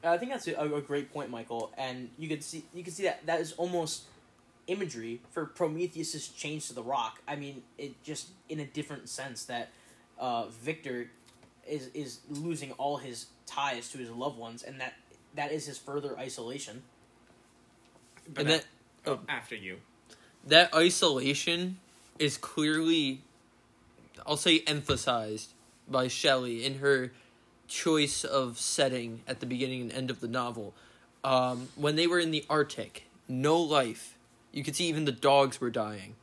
I 0.05 0.19
think 0.19 0.33
that's 0.33 0.47
a, 0.49 0.55
a 0.55 0.81
great 0.81 1.13
point, 1.13 1.31
Michael. 1.31 1.73
And 1.77 2.11
you 2.19 2.29
could 2.29 2.43
see 2.43 2.65
you 2.75 2.83
could 2.85 2.93
see 2.93 3.05
that 3.05 3.25
that 3.27 3.41
is 3.41 3.53
almost 3.53 4.05
imagery 4.67 5.21
for 5.33 5.47
Prometheus's 5.47 6.29
change 6.29 6.69
to 6.69 6.75
the 6.75 6.83
rock. 6.83 7.21
I 7.29 7.37
mean, 7.37 7.63
it 7.79 8.03
just 8.03 8.29
in 8.49 8.61
a 8.61 8.65
different 8.67 9.09
sense 9.09 9.45
that 9.47 9.71
uh, 10.19 10.47
Victor 10.47 11.11
is 11.67 11.89
is 11.95 12.21
losing 12.29 12.73
all 12.73 12.99
his 12.99 13.27
ties 13.47 13.91
to 13.91 13.99
his 13.99 14.11
loved 14.11 14.39
ones, 14.39 14.63
and 14.63 14.81
that 14.81 14.95
that 15.35 15.53
is 15.53 15.67
his 15.67 15.79
further 15.79 16.19
isolation. 16.19 16.83
But 18.33 18.43
And 18.43 18.51
that- 18.51 18.65
oh, 19.07 19.13
oh. 19.13 19.21
after 19.29 19.55
you. 19.55 19.79
that 20.47 20.75
isolation 20.75 21.79
is 22.19 22.37
clearly 22.37 23.23
I'll 24.27 24.37
say 24.37 24.63
emphasized 24.67 25.53
by 25.89 26.09
Shelley 26.09 26.65
in 26.65 26.79
her 26.79 27.13
choice 27.69 28.25
of 28.25 28.59
setting 28.59 29.23
at 29.27 29.41
the 29.41 29.47
beginning 29.47 29.83
and 29.83 29.93
end 29.93 30.11
of 30.11 30.21
the 30.21 30.29
novel. 30.29 30.75
Um, 31.23 31.69
when 31.77 31.97
they 31.97 32.07
were 32.07 32.19
in 32.19 32.31
the 32.31 32.45
Arctic, 32.51 33.05
no 33.29 33.59
life. 33.59 34.17
You 34.53 34.63
could 34.63 34.77
see 34.77 34.87
even 34.87 35.05
the 35.05 35.13
dogs 35.13 35.61
were 35.61 35.71
dying. 35.71 36.15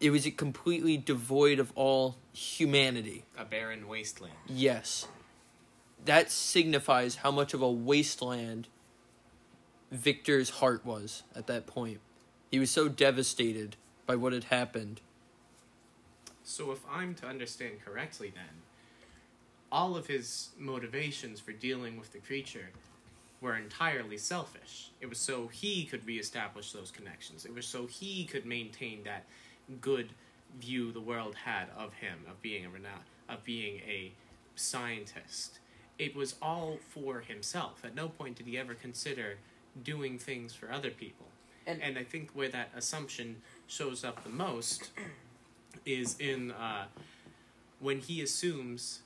It 0.00 0.10
was 0.10 0.28
completely 0.36 0.96
devoid 0.96 1.58
of 1.58 1.72
all 1.74 2.16
humanity. 2.32 3.24
A 3.38 3.44
barren 3.44 3.86
wasteland. 3.86 4.34
Yes. 4.46 5.06
That 6.04 6.30
signifies 6.30 7.16
how 7.16 7.30
much 7.30 7.54
of 7.54 7.62
a 7.62 7.70
wasteland 7.70 8.68
Victor's 9.90 10.50
heart 10.50 10.84
was 10.86 11.22
at 11.34 11.46
that 11.48 11.66
point. 11.66 12.00
He 12.50 12.58
was 12.58 12.70
so 12.70 12.88
devastated 12.88 13.76
by 14.06 14.16
what 14.16 14.32
had 14.32 14.44
happened. 14.44 15.00
So, 16.42 16.72
if 16.72 16.80
I'm 16.90 17.14
to 17.16 17.26
understand 17.26 17.84
correctly, 17.84 18.32
then, 18.34 18.62
all 19.72 19.96
of 19.96 20.06
his 20.06 20.50
motivations 20.58 21.40
for 21.40 21.52
dealing 21.52 21.98
with 21.98 22.12
the 22.12 22.18
creature 22.18 22.70
were 23.40 23.56
entirely 23.56 24.18
selfish. 24.18 24.90
It 25.00 25.08
was 25.08 25.18
so 25.18 25.46
he 25.48 25.84
could 25.84 26.06
reestablish 26.06 26.72
those 26.72 26.90
connections. 26.90 27.44
It 27.44 27.54
was 27.54 27.66
so 27.66 27.86
he 27.86 28.24
could 28.24 28.44
maintain 28.44 29.02
that 29.04 29.24
good 29.80 30.10
view 30.60 30.92
the 30.92 31.00
world 31.00 31.34
had 31.34 31.68
of 31.76 31.94
him, 31.94 32.18
of 32.28 32.40
being 32.42 32.66
a 32.66 32.70
renown, 32.70 33.00
of 33.28 33.42
being 33.44 33.76
a 33.86 34.12
scientist. 34.56 35.58
It 35.98 36.14
was 36.16 36.34
all 36.42 36.78
for 36.90 37.20
himself. 37.20 37.84
At 37.84 37.94
no 37.94 38.08
point 38.08 38.36
did 38.36 38.46
he 38.46 38.58
ever 38.58 38.74
consider 38.74 39.38
doing 39.84 40.18
things 40.18 40.52
for 40.54 40.70
other 40.70 40.90
people. 40.90 41.26
And- 41.66 41.80
and 41.80 41.96
I 41.98 42.04
think 42.04 42.30
where 42.32 42.48
that 42.48 42.70
assumption 42.74 43.42
shows 43.66 44.02
up 44.04 44.24
the 44.24 44.30
most 44.30 44.90
is 45.86 46.18
in 46.18 46.50
uh, 46.50 46.86
when 47.78 48.00
he 48.00 48.20
assumes 48.20 49.00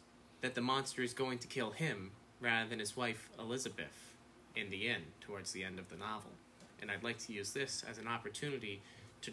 that 0.45 0.55
the 0.55 0.61
monster 0.61 1.03
is 1.03 1.15
going 1.15 1.39
to 1.39 1.47
kill 1.47 1.71
him 1.71 2.11
rather 2.39 2.69
than 2.69 2.79
his 2.79 2.95
wife 2.95 3.31
Elizabeth 3.39 4.13
in 4.55 4.69
the 4.69 4.91
end, 4.91 5.05
towards 5.23 5.53
the 5.53 5.65
end 5.65 5.79
of 5.79 5.89
the 5.89 5.97
novel. 5.97 6.33
And 6.83 6.91
I'd 6.91 7.03
like 7.03 7.17
to 7.21 7.33
use 7.33 7.55
this 7.55 7.83
as 7.89 7.97
an 7.97 8.07
opportunity 8.07 8.83
to 9.23 9.33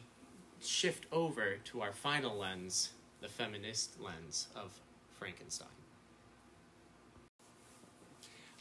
shift 0.62 1.08
over 1.12 1.58
to 1.66 1.82
our 1.82 1.92
final 1.92 2.38
lens, 2.38 2.92
the 3.20 3.28
feminist 3.28 4.00
lens 4.00 4.48
of 4.56 4.80
Frankenstein. 5.20 5.68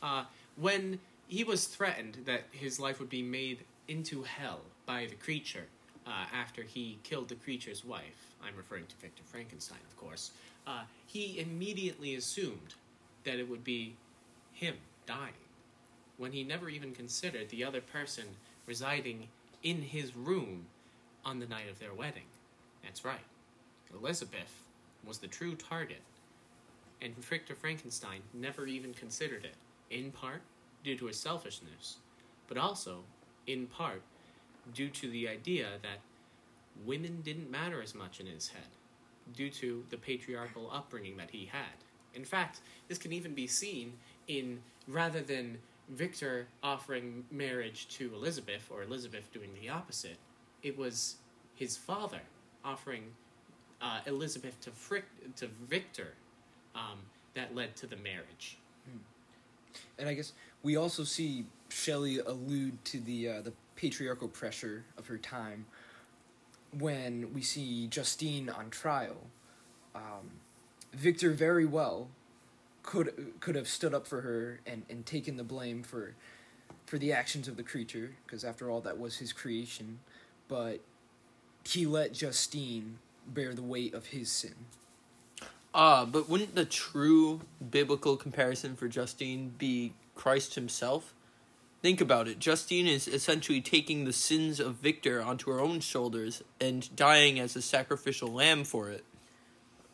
Uh, 0.02 0.25
when 0.57 0.99
he 1.28 1.45
was 1.45 1.66
threatened 1.66 2.23
that 2.25 2.47
his 2.50 2.80
life 2.80 2.99
would 2.99 3.11
be 3.11 3.23
made 3.23 3.61
into 3.87 4.25
hell 4.25 4.62
by 4.87 5.07
the 5.07 5.14
creature 5.14 5.66
uh, 6.11 6.25
after 6.35 6.62
he 6.62 6.99
killed 7.05 7.29
the 7.29 7.37
creature's 7.37 7.85
wife, 7.85 8.35
I'm 8.45 8.57
referring 8.57 8.87
to 8.87 8.97
Victor 8.97 9.23
Frankenstein, 9.25 9.79
of 9.88 9.97
course, 9.97 10.33
uh, 10.67 10.83
he 11.07 11.38
immediately 11.38 12.17
assumed 12.17 12.75
that 13.25 13.39
it 13.39 13.49
would 13.49 13.63
be 13.63 13.95
him 14.52 14.75
dying, 15.06 15.32
when 16.19 16.32
he 16.32 16.43
never 16.43 16.69
even 16.69 16.93
considered 16.93 17.49
the 17.49 17.65
other 17.65 17.80
person 17.80 18.25
residing 18.67 19.28
in 19.63 19.82
his 19.82 20.17
room 20.17 20.67
on 21.25 21.39
the 21.39 21.47
night 21.47 21.71
of 21.71 21.78
their 21.78 21.95
wedding. 21.95 22.25
That's 22.82 23.04
right. 23.04 23.19
Elizabeth 23.95 24.63
was 25.06 25.19
the 25.19 25.28
true 25.28 25.54
target, 25.54 26.02
and 27.00 27.17
Victor 27.17 27.54
Frankenstein 27.54 28.21
never 28.35 28.67
even 28.67 28.95
considered 28.95 29.45
it, 29.45 29.54
in 29.91 30.11
part 30.11 30.43
due 30.82 30.97
to 30.97 31.06
his 31.06 31.19
selfishness, 31.19 31.97
but 32.49 32.58
also, 32.58 33.04
in 33.47 33.67
part, 33.67 34.02
due 34.75 34.89
to 34.89 35.09
the 35.09 35.28
idea 35.28 35.67
that 35.83 36.00
women 36.85 37.21
didn't 37.23 37.50
matter 37.50 37.83
as 37.83 37.95
much 37.95 38.21
in 38.21 38.26
his 38.26 38.49
head, 38.49 38.69
due 39.35 39.50
to 39.50 39.85
the 39.91 39.97
patriarchal 39.97 40.71
upbringing 40.73 41.17
that 41.17 41.30
he 41.30 41.47
had. 41.47 41.85
In 42.15 42.25
fact, 42.25 42.61
this 42.89 42.99
can 42.99 43.13
even 43.13 43.35
be 43.35 43.47
seen 43.47 43.95
in 44.26 44.61
rather 44.89 45.21
than 45.21 45.59
Victor 45.89 46.47
offering 46.63 47.25
marriage 47.30 47.89
to 47.89 48.15
Elizabeth 48.15 48.69
or 48.71 48.83
Elizabeth 48.83 49.33
doing 49.33 49.50
the 49.61 49.69
opposite, 49.69 50.17
it 50.63 50.76
was 50.78 51.17
his 51.54 51.76
father 51.76 52.21
offering 52.65 53.04
uh, 53.83 54.00
Elizabeth 54.06 54.61
to 54.61 54.71
Frick- 54.71 55.37
to 55.37 55.49
Victor 55.69 56.15
um, 56.75 56.99
that 57.35 57.54
led 57.54 57.76
to 57.76 57.87
the 57.87 57.97
marriage. 57.97 58.59
And 59.99 60.09
I 60.09 60.15
guess 60.15 60.33
we 60.63 60.76
also 60.76 61.04
see 61.04 61.47
Shelley 61.69 62.19
allude 62.19 62.85
to 62.87 63.00
the 63.00 63.28
uh, 63.28 63.41
the 63.43 63.52
patriarchal 63.80 64.28
pressure 64.28 64.84
of 64.99 65.06
her 65.06 65.16
time 65.16 65.64
when 66.78 67.32
we 67.32 67.40
see 67.40 67.86
Justine 67.86 68.50
on 68.50 68.69
trial. 68.69 69.16
Um, 69.95 70.32
Victor 70.93 71.30
very 71.30 71.64
well 71.64 72.08
could 72.82 73.32
could 73.40 73.54
have 73.54 73.66
stood 73.66 73.95
up 73.95 74.06
for 74.06 74.21
her 74.21 74.60
and, 74.66 74.82
and 74.90 75.06
taken 75.06 75.38
the 75.38 75.45
blame 75.45 75.82
for 75.82 76.14
for 76.84 76.99
the 76.99 77.10
actions 77.10 77.49
of 77.49 77.56
the 77.56 77.62
creature 77.62 78.10
because 78.26 78.45
after 78.45 78.71
all 78.71 78.82
that 78.82 78.99
was 78.99 79.16
his 79.16 79.32
creation, 79.32 80.00
but 80.47 80.80
he 81.64 81.86
let 81.86 82.12
Justine 82.12 82.99
bear 83.26 83.54
the 83.54 83.62
weight 83.62 83.95
of 83.95 84.06
his 84.06 84.30
sin. 84.30 84.54
Ah, 85.73 86.04
but 86.04 86.28
wouldn't 86.28 86.54
the 86.54 86.64
true 86.66 87.40
biblical 87.71 88.16
comparison 88.16 88.76
for 88.76 88.88
Justine 88.88 89.54
be 89.56 89.95
Christ 90.14 90.54
himself? 90.54 91.14
Think 91.82 92.00
about 92.00 92.28
it. 92.28 92.38
Justine 92.38 92.86
is 92.86 93.08
essentially 93.08 93.60
taking 93.62 94.04
the 94.04 94.12
sins 94.12 94.60
of 94.60 94.75
Victor 94.75 95.23
onto 95.23 95.50
her 95.50 95.60
own 95.60 95.80
shoulders 95.80 96.43
and 96.60 96.95
dying 96.95 97.40
as 97.40 97.56
a 97.56 97.62
sacrificial 97.62 98.28
lamb 98.28 98.64
for 98.64 98.90
it. 98.90 99.02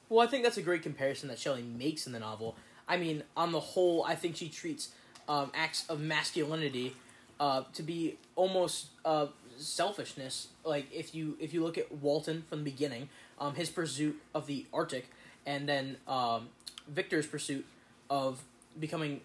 Well, 0.08 0.26
I 0.26 0.28
think 0.28 0.42
that's 0.42 0.56
a 0.56 0.62
great 0.62 0.82
comparison 0.82 1.28
that 1.28 1.38
Shelley 1.38 1.62
makes 1.62 2.06
in 2.06 2.12
the 2.12 2.18
novel. 2.18 2.56
I 2.88 2.96
mean, 2.96 3.22
on 3.36 3.52
the 3.52 3.60
whole, 3.60 4.04
I 4.04 4.16
think 4.16 4.36
she 4.36 4.48
treats 4.48 4.90
um, 5.28 5.50
acts 5.54 5.84
of 5.88 6.00
masculinity 6.00 6.94
uh, 7.38 7.62
to 7.74 7.82
be 7.82 8.16
almost 8.34 8.86
uh, 9.04 9.26
selfishness. 9.56 10.48
Like 10.64 10.86
if 10.92 11.14
you 11.14 11.36
if 11.40 11.52
you 11.52 11.62
look 11.62 11.78
at 11.78 11.90
Walton 11.92 12.44
from 12.48 12.58
the 12.58 12.70
beginning, 12.70 13.08
um, 13.40 13.54
his 13.54 13.70
pursuit 13.70 14.20
of 14.34 14.46
the 14.46 14.66
Arctic, 14.72 15.08
and 15.44 15.68
then 15.68 15.96
um, 16.06 16.48
Victor's 16.88 17.26
pursuit 17.26 17.64
of 18.08 18.42
becoming 18.78 19.20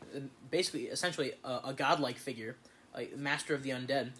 basically 0.49 0.85
essentially 0.85 1.33
a, 1.43 1.59
a 1.65 1.73
godlike 1.73 2.17
figure, 2.17 2.55
a 2.95 3.09
master 3.15 3.53
of 3.53 3.63
the 3.63 3.69
undead. 3.69 4.11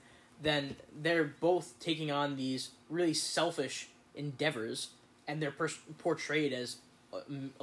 Then 0.41 0.75
they're 1.01 1.33
both 1.39 1.79
taking 1.79 2.11
on 2.11 2.35
these 2.35 2.71
really 2.89 3.13
selfish 3.13 3.89
endeavors 4.15 4.89
and 5.27 5.41
they're 5.41 5.53
portrayed 5.99 6.51
as 6.51 6.77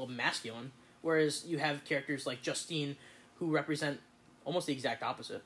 masculine, 0.08 0.72
whereas 1.02 1.44
you 1.46 1.58
have 1.58 1.84
characters 1.84 2.26
like 2.26 2.42
Justine 2.42 2.96
who 3.36 3.50
represent 3.50 4.00
almost 4.44 4.66
the 4.66 4.72
exact 4.72 5.02
opposite. 5.02 5.42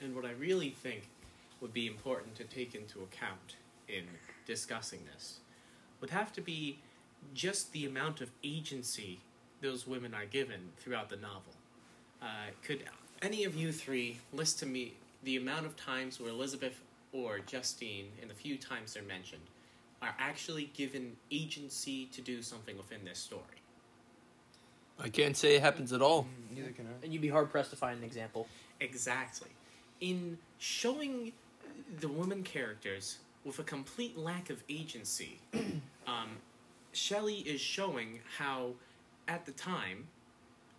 And 0.00 0.14
what 0.14 0.24
I 0.24 0.32
really 0.32 0.70
think 0.70 1.08
would 1.60 1.72
be 1.72 1.86
important 1.86 2.34
to 2.36 2.44
take 2.44 2.74
into 2.74 3.02
account 3.02 3.56
in 3.88 4.04
discussing 4.46 5.00
this 5.12 5.38
would 6.00 6.10
have 6.10 6.32
to 6.34 6.40
be 6.40 6.78
just 7.32 7.72
the 7.72 7.86
amount 7.86 8.20
of 8.20 8.30
agency 8.42 9.20
those 9.64 9.86
women 9.86 10.14
are 10.14 10.26
given 10.26 10.60
throughout 10.78 11.08
the 11.08 11.16
novel. 11.16 11.54
Uh, 12.22 12.26
could 12.62 12.84
any 13.22 13.44
of 13.44 13.54
you 13.54 13.72
three 13.72 14.18
list 14.32 14.58
to 14.60 14.66
me 14.66 14.92
the 15.24 15.36
amount 15.36 15.64
of 15.64 15.74
times 15.74 16.20
where 16.20 16.28
Elizabeth 16.28 16.80
or 17.12 17.38
Justine, 17.38 18.06
in 18.20 18.28
the 18.28 18.34
few 18.34 18.58
times 18.58 18.94
they're 18.94 19.02
mentioned, 19.02 19.42
are 20.02 20.14
actually 20.18 20.70
given 20.74 21.16
agency 21.30 22.06
to 22.12 22.20
do 22.20 22.42
something 22.42 22.76
within 22.76 23.04
this 23.04 23.18
story? 23.18 23.42
I 25.00 25.08
can't 25.08 25.36
say 25.36 25.56
it 25.56 25.62
happens 25.62 25.92
at 25.92 26.02
all. 26.02 26.26
Neither 26.54 26.70
can 26.70 26.86
I. 26.86 27.04
And 27.04 27.12
you'd 27.12 27.22
be 27.22 27.28
hard 27.28 27.50
pressed 27.50 27.70
to 27.70 27.76
find 27.76 27.98
an 27.98 28.04
example. 28.04 28.46
Exactly. 28.80 29.48
In 30.00 30.36
showing 30.58 31.32
the 32.00 32.08
women 32.08 32.42
characters 32.42 33.18
with 33.44 33.58
a 33.58 33.62
complete 33.64 34.16
lack 34.18 34.50
of 34.50 34.62
agency, 34.68 35.38
um, 36.06 36.36
Shelley 36.92 37.38
is 37.38 37.60
showing 37.60 38.20
how, 38.38 38.72
at 39.28 39.46
the 39.46 39.52
time, 39.52 40.08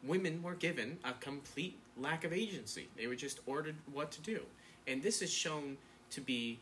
women 0.03 0.41
were 0.43 0.55
given 0.55 0.97
a 1.03 1.13
complete 1.13 1.77
lack 1.97 2.23
of 2.23 2.33
agency. 2.33 2.87
They 2.97 3.07
were 3.07 3.15
just 3.15 3.39
ordered 3.45 3.75
what 3.91 4.11
to 4.13 4.21
do. 4.21 4.41
And 4.87 5.01
this 5.01 5.21
is 5.21 5.31
shown 5.31 5.77
to 6.11 6.21
be 6.21 6.59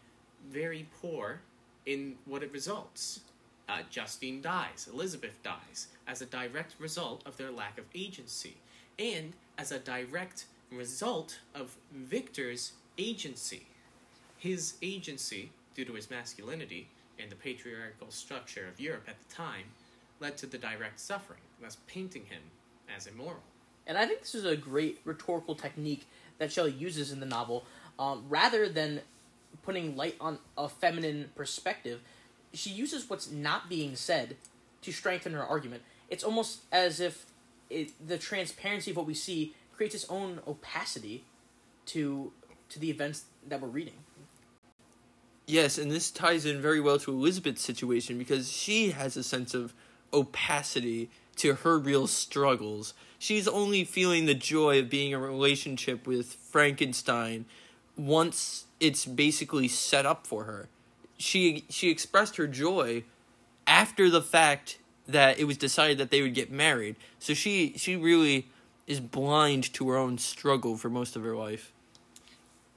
very 0.50 0.88
poor 1.02 1.42
in 1.86 2.16
what 2.26 2.44
it 2.44 2.52
results. 2.52 3.22
Uh, 3.68 3.80
Justine 3.90 4.42
dies, 4.42 4.90
Elizabeth 4.92 5.42
dies, 5.44 5.88
as 6.08 6.22
a 6.22 6.26
direct 6.26 6.76
result 6.80 7.24
of 7.26 7.38
their 7.38 7.52
lack 7.52 7.78
of 7.78 7.86
agency, 7.96 8.58
and 9.00 9.34
as 9.58 9.72
a 9.72 9.80
direct 9.80 10.46
result 10.72 11.40
of 11.56 11.76
Victor's 11.94 12.74
agency. 12.98 13.66
His 14.38 14.74
agency, 14.82 15.52
due 15.76 15.86
to 15.86 15.94
his 15.94 16.10
masculinity 16.10 16.88
and 17.20 17.32
the 17.32 17.36
patriarchal 17.36 18.10
structure 18.10 18.68
of 18.68 18.80
Europe 18.80 19.06
at 19.08 19.16
the 19.20 19.34
time, 19.34 19.66
led 20.20 20.38
to 20.38 20.46
the 20.46 20.58
direct 20.58 21.00
suffering, 21.00 21.40
thus 21.64 21.78
painting 21.88 22.26
him 22.26 22.42
as 22.96 23.08
immoral. 23.08 23.42
And 23.86 23.98
I 23.98 24.06
think 24.06 24.22
this 24.22 24.36
is 24.36 24.46
a 24.46 24.56
great 24.56 25.00
rhetorical 25.04 25.56
technique 25.56 26.08
that 26.38 26.52
Shelley 26.52 26.72
uses 26.72 27.12
in 27.12 27.20
the 27.20 27.26
novel. 27.26 27.66
Um, 28.00 28.26
rather 28.30 28.70
than 28.70 29.02
putting 29.62 29.96
light 29.96 30.16
on 30.20 30.40
a 30.58 30.68
feminine 30.68 31.30
perspective, 31.36 32.02
she 32.54 32.70
uses 32.70 33.10
what's 33.10 33.32
not 33.32 33.70
being 33.70 33.96
said 33.96 34.38
to 34.82 34.92
strengthen 34.92 35.34
her 35.34 35.44
argument. 35.44 35.84
It's 36.10 36.24
almost 36.24 36.60
as 36.72 37.00
if 37.00 37.26
it, 37.70 37.92
the 38.06 38.18
transparency 38.18 38.92
of 38.92 38.98
what 38.98 39.06
we 39.06 39.14
see 39.14 39.54
creates 39.76 39.96
its 39.96 40.06
own 40.10 40.40
opacity 40.48 41.26
to 41.88 42.32
to 42.70 42.80
the 42.80 42.90
events 42.90 43.26
that 43.48 43.62
we're 43.62 43.68
reading. 43.68 43.94
Yes, 45.46 45.78
and 45.78 45.92
this 45.92 46.10
ties 46.10 46.46
in 46.46 46.62
very 46.62 46.80
well 46.80 46.98
to 47.00 47.12
Elizabeth's 47.12 47.62
situation 47.62 48.18
because 48.18 48.52
she 48.52 48.92
has 48.92 49.18
a 49.18 49.24
sense 49.24 49.54
of 49.54 49.74
opacity 50.14 51.10
to 51.38 51.56
her 51.56 51.78
real 51.80 52.08
struggles. 52.08 52.94
She's 53.20 53.48
only 53.48 53.84
feeling 53.84 54.26
the 54.26 54.34
joy 54.34 54.80
of 54.80 54.90
being 54.90 55.12
in 55.12 55.18
a 55.18 55.22
relationship 55.22 56.06
with 56.06 56.34
Frankenstein 56.34 57.46
once 57.98 58.66
it's 58.80 59.06
basically 59.06 59.68
set 59.68 60.06
up 60.06 60.28
for 60.28 60.44
her. 60.44 60.68
She 61.18 61.66
she 61.70 61.90
expressed 61.90 62.36
her 62.38 62.48
joy 62.48 63.04
after 63.66 64.10
the 64.10 64.22
fact 64.22 64.80
that 65.08 65.40
it 65.40 65.46
was 65.46 65.58
decided 65.58 65.98
that 65.98 66.12
they 66.12 66.22
would 66.22 66.34
get 66.34 66.52
married. 66.52 66.96
So 67.20 67.34
she 67.34 67.74
she 67.78 67.96
really 67.96 68.48
is 68.88 69.00
blind 69.00 69.72
to 69.74 69.90
her 69.90 69.98
own 69.98 70.18
struggle 70.18 70.78
for 70.78 70.90
most 70.90 71.16
of 71.16 71.24
her 71.24 71.36
life. 71.36 71.72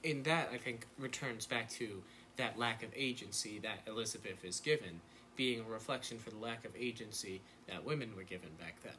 In 0.03 0.23
that, 0.23 0.49
I 0.53 0.57
think, 0.57 0.85
returns 0.97 1.45
back 1.45 1.69
to 1.71 2.01
that 2.37 2.57
lack 2.57 2.83
of 2.83 2.89
agency 2.95 3.59
that 3.59 3.79
Elizabeth 3.85 4.45
is 4.45 4.59
given, 4.59 5.01
being 5.37 5.61
a 5.61 5.63
reflection 5.63 6.17
for 6.17 6.31
the 6.31 6.37
lack 6.37 6.65
of 6.65 6.71
agency 6.77 7.41
that 7.67 7.85
women 7.85 8.09
were 8.15 8.23
given 8.23 8.49
back 8.59 8.75
then. 8.83 8.93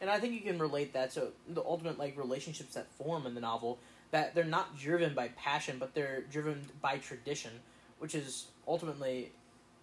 And 0.00 0.08
I 0.08 0.18
think 0.18 0.32
you 0.32 0.40
can 0.40 0.58
relate 0.58 0.94
that 0.94 1.10
to 1.12 1.28
the 1.48 1.62
ultimate 1.62 1.98
like 1.98 2.16
relationships 2.16 2.74
that 2.74 2.90
form 2.92 3.26
in 3.26 3.34
the 3.34 3.40
novel 3.40 3.78
that 4.12 4.34
they're 4.34 4.44
not 4.44 4.78
driven 4.78 5.14
by 5.14 5.28
passion, 5.28 5.76
but 5.78 5.94
they're 5.94 6.22
driven 6.32 6.66
by 6.80 6.96
tradition, 6.98 7.50
which 7.98 8.14
is 8.14 8.46
ultimately 8.66 9.30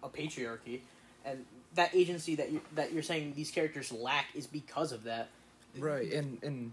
a 0.02 0.08
patriarchy, 0.08 0.80
and 1.24 1.44
that 1.74 1.94
agency 1.94 2.34
that 2.34 2.50
you 2.50 2.60
that 2.74 2.92
you're 2.92 3.02
saying 3.02 3.32
these 3.36 3.50
characters 3.50 3.92
lack 3.92 4.26
is 4.34 4.46
because 4.46 4.92
of 4.92 5.04
that. 5.04 5.28
Right, 5.78 6.12
and 6.12 6.42
and 6.42 6.72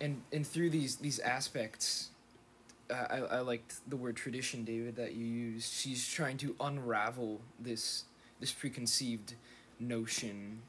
and 0.00 0.22
and 0.32 0.46
through 0.46 0.70
these 0.70 0.96
these 0.96 1.18
aspects, 1.18 2.10
I 2.90 3.18
I 3.18 3.40
liked 3.40 3.76
the 3.88 3.96
word 3.96 4.16
tradition, 4.16 4.64
David, 4.64 4.96
that 4.96 5.14
you 5.14 5.24
used. 5.24 5.72
She's 5.72 6.08
trying 6.08 6.36
to 6.38 6.54
unravel 6.60 7.40
this 7.58 8.04
this 8.40 8.52
preconceived 8.52 9.34
notion 9.80 10.62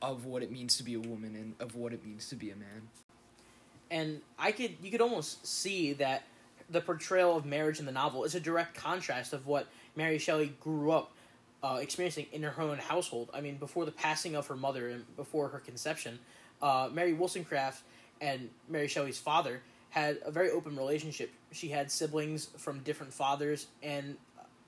of 0.00 0.26
what 0.26 0.42
it 0.42 0.50
means 0.50 0.76
to 0.76 0.82
be 0.82 0.94
a 0.94 1.00
woman 1.00 1.36
and 1.36 1.54
of 1.60 1.76
what 1.76 1.92
it 1.92 2.04
means 2.04 2.28
to 2.28 2.36
be 2.36 2.50
a 2.50 2.56
man 2.56 2.88
and 3.92 4.22
I 4.38 4.50
could 4.50 4.74
you 4.82 4.90
could 4.90 5.02
almost 5.02 5.46
see 5.46 5.92
that 5.94 6.24
the 6.70 6.80
portrayal 6.80 7.36
of 7.36 7.44
marriage 7.44 7.78
in 7.78 7.86
the 7.86 7.92
novel 7.92 8.24
is 8.24 8.34
a 8.34 8.40
direct 8.40 8.74
contrast 8.74 9.34
of 9.34 9.46
what 9.46 9.68
Mary 9.94 10.18
Shelley 10.18 10.54
grew 10.58 10.90
up 10.90 11.12
uh, 11.62 11.78
experiencing 11.80 12.26
in 12.32 12.42
her 12.42 12.60
own 12.60 12.78
household. 12.78 13.28
I 13.34 13.42
mean, 13.42 13.56
before 13.58 13.84
the 13.84 13.92
passing 13.92 14.34
of 14.34 14.46
her 14.46 14.56
mother 14.56 14.88
and 14.88 15.16
before 15.16 15.48
her 15.48 15.58
conception, 15.58 16.18
uh, 16.62 16.88
Mary 16.90 17.12
Wollstonecraft 17.12 17.82
and 18.22 18.48
Mary 18.68 18.88
Shelley's 18.88 19.18
father 19.18 19.60
had 19.92 20.18
a 20.24 20.30
very 20.30 20.50
open 20.50 20.74
relationship. 20.74 21.30
She 21.52 21.68
had 21.68 21.90
siblings 21.90 22.48
from 22.56 22.78
different 22.80 23.12
fathers, 23.12 23.66
and 23.82 24.16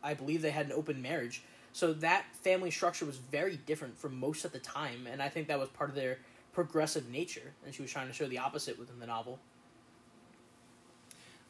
I 0.02 0.12
believe 0.12 0.42
they 0.42 0.50
had 0.50 0.66
an 0.66 0.72
open 0.72 1.00
marriage. 1.00 1.42
So 1.72 1.94
that 1.94 2.26
family 2.42 2.70
structure 2.70 3.06
was 3.06 3.16
very 3.16 3.56
different 3.56 3.98
from 3.98 4.20
most 4.20 4.44
at 4.44 4.52
the 4.52 4.58
time, 4.58 5.08
and 5.10 5.22
I 5.22 5.30
think 5.30 5.48
that 5.48 5.58
was 5.58 5.70
part 5.70 5.88
of 5.88 5.96
their 5.96 6.18
progressive 6.52 7.08
nature, 7.08 7.54
and 7.64 7.74
she 7.74 7.80
was 7.80 7.90
trying 7.90 8.06
to 8.06 8.12
show 8.12 8.26
the 8.26 8.38
opposite 8.38 8.78
within 8.78 9.00
the 9.00 9.06
novel. 9.06 9.38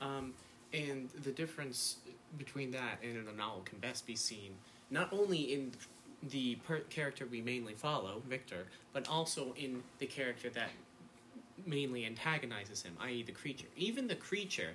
Um, 0.00 0.34
and 0.72 1.10
the 1.10 1.32
difference 1.32 1.96
between 2.38 2.70
that 2.70 3.00
and 3.02 3.16
in 3.16 3.24
the 3.26 3.32
novel 3.32 3.62
can 3.64 3.78
best 3.78 4.06
be 4.06 4.16
seen 4.16 4.54
not 4.88 5.12
only 5.12 5.52
in 5.52 5.72
the 6.22 6.54
per- 6.66 6.80
character 6.80 7.26
we 7.26 7.40
mainly 7.40 7.74
follow, 7.74 8.22
Victor, 8.28 8.66
but 8.92 9.08
also 9.08 9.52
in 9.56 9.82
the 9.98 10.06
character 10.06 10.48
that 10.50 10.70
mainly 11.66 12.04
antagonizes 12.04 12.82
him, 12.82 12.96
i.e., 13.00 13.22
the 13.22 13.32
creature. 13.32 13.66
Even 13.76 14.08
the 14.08 14.14
creature, 14.14 14.72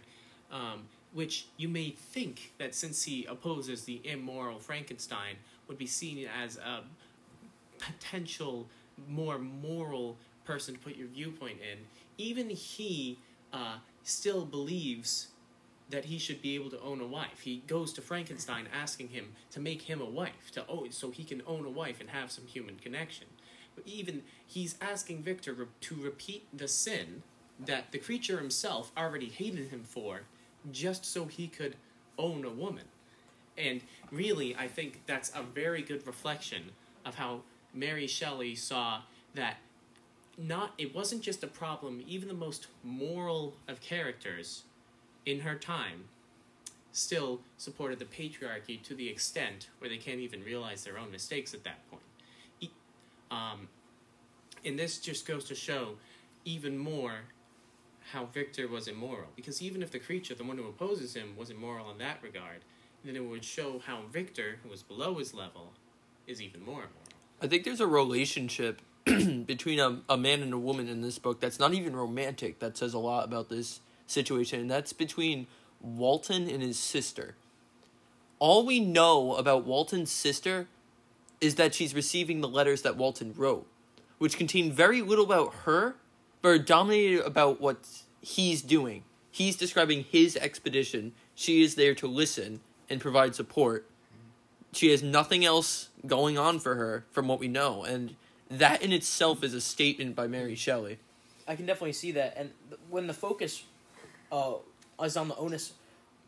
um, 0.51 0.83
which 1.13 1.47
you 1.57 1.67
may 1.67 1.91
think 1.91 2.53
that 2.57 2.75
since 2.75 3.03
he 3.03 3.25
opposes 3.25 3.83
the 3.83 4.01
immoral 4.03 4.59
Frankenstein, 4.59 5.35
would 5.67 5.77
be 5.77 5.87
seen 5.87 6.27
as 6.41 6.57
a 6.57 6.81
potential 7.77 8.67
more 9.07 9.37
moral 9.37 10.17
person 10.43 10.73
to 10.73 10.79
put 10.79 10.95
your 10.95 11.07
viewpoint 11.07 11.57
in, 11.59 11.79
even 12.17 12.49
he 12.49 13.17
uh, 13.53 13.77
still 14.03 14.45
believes 14.45 15.27
that 15.89 16.05
he 16.05 16.19
should 16.19 16.41
be 16.41 16.55
able 16.55 16.69
to 16.69 16.79
own 16.81 17.01
a 17.01 17.07
wife. 17.07 17.41
He 17.41 17.63
goes 17.67 17.91
to 17.93 18.01
Frankenstein 18.01 18.67
asking 18.73 19.09
him 19.09 19.33
to 19.51 19.59
make 19.59 19.83
him 19.83 20.01
a 20.01 20.05
wife, 20.05 20.51
to 20.53 20.67
own, 20.67 20.91
so 20.91 21.09
he 21.09 21.23
can 21.23 21.41
own 21.47 21.65
a 21.65 21.69
wife 21.69 21.99
and 21.99 22.09
have 22.09 22.31
some 22.31 22.45
human 22.45 22.75
connection. 22.75 23.27
Even 23.85 24.23
he's 24.45 24.75
asking 24.81 25.23
Victor 25.23 25.53
re- 25.53 25.65
to 25.81 25.95
repeat 25.95 26.47
the 26.55 26.67
sin 26.67 27.23
that 27.59 27.91
the 27.91 27.97
creature 27.97 28.37
himself 28.37 28.91
already 28.97 29.27
hated 29.27 29.69
him 29.69 29.83
for, 29.83 30.21
just 30.71 31.05
so 31.05 31.25
he 31.25 31.47
could 31.47 31.75
own 32.17 32.45
a 32.45 32.49
woman. 32.49 32.85
And 33.57 33.81
really, 34.11 34.55
I 34.55 34.67
think 34.67 35.01
that's 35.05 35.31
a 35.35 35.43
very 35.43 35.81
good 35.81 36.05
reflection 36.07 36.71
of 37.05 37.15
how 37.15 37.41
Mary 37.73 38.07
Shelley 38.07 38.55
saw 38.55 39.01
that 39.35 39.57
not 40.37 40.73
it 40.77 40.95
wasn't 40.95 41.21
just 41.21 41.43
a 41.43 41.47
problem 41.47 42.01
even 42.07 42.27
the 42.27 42.33
most 42.33 42.67
moral 42.83 43.53
of 43.67 43.81
characters 43.81 44.63
in 45.25 45.41
her 45.41 45.55
time 45.55 46.05
still 46.93 47.41
supported 47.57 47.99
the 47.99 48.05
patriarchy 48.05 48.81
to 48.81 48.95
the 48.95 49.09
extent 49.09 49.67
where 49.79 49.89
they 49.89 49.97
can't 49.97 50.19
even 50.19 50.41
realize 50.43 50.83
their 50.83 50.97
own 50.97 51.11
mistakes 51.11 51.53
at 51.53 51.63
that 51.65 51.87
point 51.89 52.01
um, 53.31 53.67
and 54.65 54.77
this 54.77 54.99
just 54.99 55.27
goes 55.27 55.45
to 55.45 55.55
show 55.55 55.95
even 56.45 56.77
more 56.77 57.21
how 58.11 58.25
Victor 58.25 58.67
was 58.67 58.87
immoral. 58.87 59.27
Because 59.35 59.61
even 59.61 59.83
if 59.83 59.91
the 59.91 59.99
creature, 59.99 60.35
the 60.35 60.43
one 60.43 60.57
who 60.57 60.67
opposes 60.67 61.15
him, 61.15 61.35
was 61.37 61.49
immoral 61.49 61.91
in 61.91 61.97
that 61.99 62.21
regard, 62.23 62.59
then 63.03 63.15
it 63.15 63.23
would 63.23 63.43
show 63.43 63.81
how 63.85 64.01
Victor, 64.11 64.59
who 64.63 64.69
was 64.69 64.83
below 64.83 65.15
his 65.15 65.33
level, 65.33 65.73
is 66.27 66.41
even 66.41 66.61
more 66.63 66.81
immoral. 66.81 66.93
I 67.41 67.47
think 67.47 67.63
there's 67.63 67.79
a 67.79 67.87
relationship 67.87 68.81
between 69.05 69.79
a, 69.79 70.01
a 70.09 70.17
man 70.17 70.41
and 70.41 70.53
a 70.53 70.57
woman 70.57 70.87
in 70.87 71.01
this 71.01 71.19
book 71.19 71.39
that's 71.39 71.59
not 71.59 71.73
even 71.73 71.95
romantic 71.95 72.59
that 72.59 72.77
says 72.77 72.93
a 72.93 72.99
lot 72.99 73.25
about 73.25 73.49
this 73.49 73.79
situation 74.07 74.59
and 74.59 74.69
that's 74.69 74.91
between 74.91 75.47
Walton 75.79 76.49
and 76.49 76.61
his 76.61 76.77
sister. 76.77 77.35
All 78.39 78.65
we 78.65 78.79
know 78.79 79.35
about 79.35 79.65
Walton's 79.65 80.11
sister 80.11 80.67
is 81.41 81.55
that 81.55 81.73
she's 81.73 81.93
receiving 81.93 82.41
the 82.41 82.47
letters 82.47 82.81
that 82.81 82.97
Walton 82.97 83.33
wrote, 83.35 83.67
which 84.17 84.37
contain 84.37 84.71
very 84.71 85.01
little 85.01 85.25
about 85.25 85.53
her, 85.65 85.95
but 86.41 86.49
are 86.49 86.59
dominated 86.59 87.25
about 87.25 87.61
what 87.61 87.87
he's 88.21 88.61
doing. 88.61 89.03
He's 89.31 89.55
describing 89.55 90.03
his 90.03 90.35
expedition. 90.35 91.13
She 91.35 91.61
is 91.61 91.75
there 91.75 91.95
to 91.95 92.07
listen 92.07 92.59
and 92.89 92.99
provide 92.99 93.35
support. 93.35 93.89
She 94.73 94.91
has 94.91 95.01
nothing 95.01 95.45
else 95.45 95.89
going 96.05 96.37
on 96.37 96.59
for 96.59 96.75
her 96.75 97.05
from 97.11 97.27
what 97.27 97.39
we 97.39 97.47
know, 97.47 97.83
and 97.83 98.15
that 98.49 98.81
in 98.81 98.91
itself 98.91 99.43
is 99.43 99.53
a 99.53 99.61
statement 99.61 100.15
by 100.15 100.27
Mary 100.27 100.55
Shelley. 100.55 100.99
I 101.47 101.55
can 101.55 101.65
definitely 101.65 101.93
see 101.93 102.11
that. 102.13 102.35
And 102.37 102.51
when 102.89 103.07
the 103.07 103.13
focus 103.13 103.63
uh, 104.31 104.55
is 105.03 105.17
on 105.17 105.27
the 105.27 105.35
onus 105.35 105.73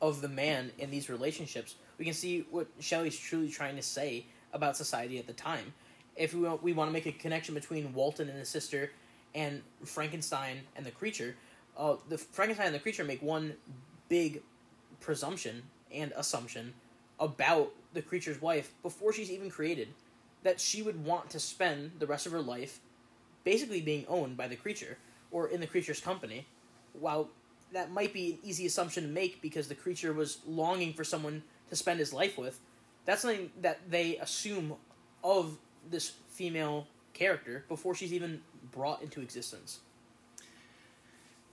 of 0.02 0.22
the 0.22 0.28
man 0.28 0.72
in 0.80 0.90
these 0.90 1.10
relationships, 1.10 1.76
we 1.98 2.06
can 2.06 2.14
see 2.14 2.46
what 2.50 2.68
Shelley's 2.80 3.18
truly 3.18 3.50
trying 3.50 3.76
to 3.76 3.84
say 3.84 4.26
about 4.54 4.78
society 4.78 5.18
at 5.20 5.28
the 5.28 5.34
time. 5.34 5.74
If 6.16 6.34
we 6.34 6.42
want, 6.42 6.62
we 6.64 6.74
want 6.74 6.90
to 6.90 6.94
make 6.94 7.06
a 7.06 7.12
connection 7.12 7.56
between 7.56 7.94
Walton 7.94 8.30
and 8.30 8.38
his 8.38 8.50
sister 8.50 8.92
and 9.34 9.62
Frankenstein 9.86 10.62
and 10.76 10.86
the 10.86 10.92
creature, 10.92 11.36
uh, 11.78 11.96
the 12.10 12.18
Frankenstein 12.18 12.68
and 12.68 12.76
the 12.76 12.80
creature 12.80 13.04
make 13.04 13.22
one 13.22 13.56
big 14.10 14.42
presumption 15.00 15.64
and 15.94 16.12
assumption 16.18 16.74
about 17.20 17.72
the 17.94 18.02
creature's 18.02 18.42
wife 18.42 18.74
before 18.84 19.14
she's 19.14 19.32
even 19.32 19.50
created. 19.50 19.90
that 20.44 20.60
she 20.60 20.82
would 20.82 21.04
want 21.06 21.30
to 21.30 21.40
spend 21.40 21.92
the 22.00 22.08
rest 22.08 22.26
of 22.26 22.32
her 22.32 22.42
life 22.42 22.80
basically 23.44 23.82
being 23.82 24.06
owned 24.08 24.38
by 24.38 24.48
the 24.48 24.56
creature 24.56 24.98
or 25.32 25.48
in 25.48 25.62
the 25.62 25.68
creature's 25.68 26.00
company. 26.00 26.46
While 26.94 27.30
that 27.72 27.92
might 27.92 28.14
be 28.14 28.34
an 28.34 28.40
easy 28.44 28.66
assumption 28.66 29.04
to 29.04 29.10
make 29.10 29.42
because 29.42 29.68
the 29.68 29.76
creature 29.76 30.14
was 30.14 30.40
longing 30.48 30.94
for 30.94 31.04
someone 31.04 31.44
to 31.70 31.76
spend 31.76 32.00
his 32.00 32.14
life 32.14 32.38
with, 32.38 32.60
that's 33.06 33.22
something 33.22 33.52
that 33.62 33.80
they 33.90 34.18
assume 34.18 34.76
of 35.24 35.58
this 35.90 36.14
female 36.30 36.88
character 37.14 37.66
before 37.68 37.96
she's 37.96 38.14
even 38.14 38.42
brought 38.72 39.02
into 39.02 39.22
existence. 39.22 39.80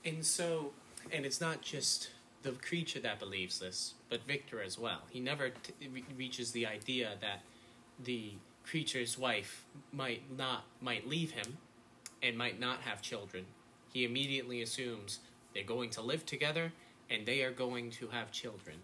And 0.04 0.24
so, 0.24 0.72
and 1.12 1.26
it's 1.26 1.40
not 1.40 1.62
just 1.62 2.11
the 2.42 2.52
creature 2.52 3.00
that 3.00 3.18
believes 3.18 3.58
this, 3.58 3.94
but 4.08 4.22
Victor 4.26 4.62
as 4.62 4.78
well. 4.78 5.02
He 5.11 5.20
never 5.20 5.50
t- 5.50 5.88
re- 5.92 6.04
reaches 6.16 6.52
the 6.52 6.66
idea 6.66 7.11
that 7.20 7.40
the 8.04 8.32
creature's 8.64 9.18
wife 9.18 9.64
might 9.92 10.22
not 10.37 10.64
might 10.80 11.08
leave 11.08 11.32
him 11.32 11.58
and 12.22 12.37
might 12.37 12.61
not 12.61 12.80
have 12.82 13.02
children. 13.02 13.44
He 13.92 14.04
immediately 14.04 14.62
assumes 14.62 15.20
they're 15.54 15.64
going 15.64 15.90
to 15.90 16.02
live 16.02 16.26
together 16.26 16.72
and 17.11 17.26
they 17.26 17.42
are 17.42 17.50
going 17.50 17.90
to 17.92 18.08
have 18.08 18.30
children. 18.30 18.76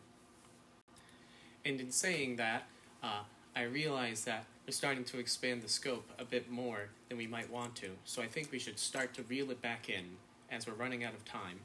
And 1.64 1.80
in 1.80 1.90
saying 1.90 2.36
that, 2.36 2.64
uh, 3.02 3.22
I 3.56 3.62
realize 3.62 4.24
that 4.24 4.44
we're 4.66 4.72
starting 4.72 5.04
to 5.04 5.18
expand 5.18 5.62
the 5.62 5.68
scope 5.68 6.10
a 6.18 6.24
bit 6.24 6.50
more 6.50 6.88
than 7.08 7.18
we 7.18 7.26
might 7.26 7.50
want 7.50 7.76
to. 7.76 7.90
So 8.04 8.22
I 8.22 8.26
think 8.26 8.50
we 8.50 8.58
should 8.58 8.78
start 8.78 9.14
to 9.14 9.22
reel 9.22 9.50
it 9.50 9.62
back 9.62 9.88
in 9.88 10.16
as 10.50 10.66
we're 10.66 10.74
running 10.74 11.04
out 11.04 11.14
of 11.14 11.24
time 11.24 11.60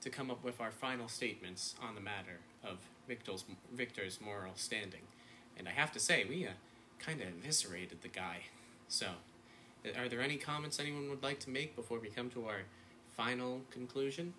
to 0.00 0.10
come 0.10 0.30
up 0.30 0.44
with 0.44 0.60
our 0.60 0.70
final 0.70 1.08
statements 1.08 1.74
on 1.82 1.94
the 1.94 2.00
matter 2.00 2.40
of 2.62 2.78
Victor's, 3.08 3.44
Victor's 3.72 4.20
moral 4.20 4.52
standing. 4.54 5.00
And 5.58 5.68
I 5.68 5.72
have 5.72 5.92
to 5.92 6.00
say, 6.00 6.26
we 6.28 6.46
uh, 6.46 6.50
kind 6.98 7.20
of 7.20 7.28
eviscerated 7.28 8.02
the 8.02 8.08
guy. 8.08 8.42
So, 8.88 9.06
are 9.98 10.08
there 10.08 10.20
any 10.20 10.36
comments 10.36 10.80
anyone 10.80 11.08
would 11.10 11.22
like 11.22 11.40
to 11.40 11.50
make 11.50 11.76
before 11.76 11.98
we 11.98 12.08
come 12.08 12.30
to 12.30 12.46
our 12.46 12.62
final 13.16 13.60
conclusion? 13.70 14.34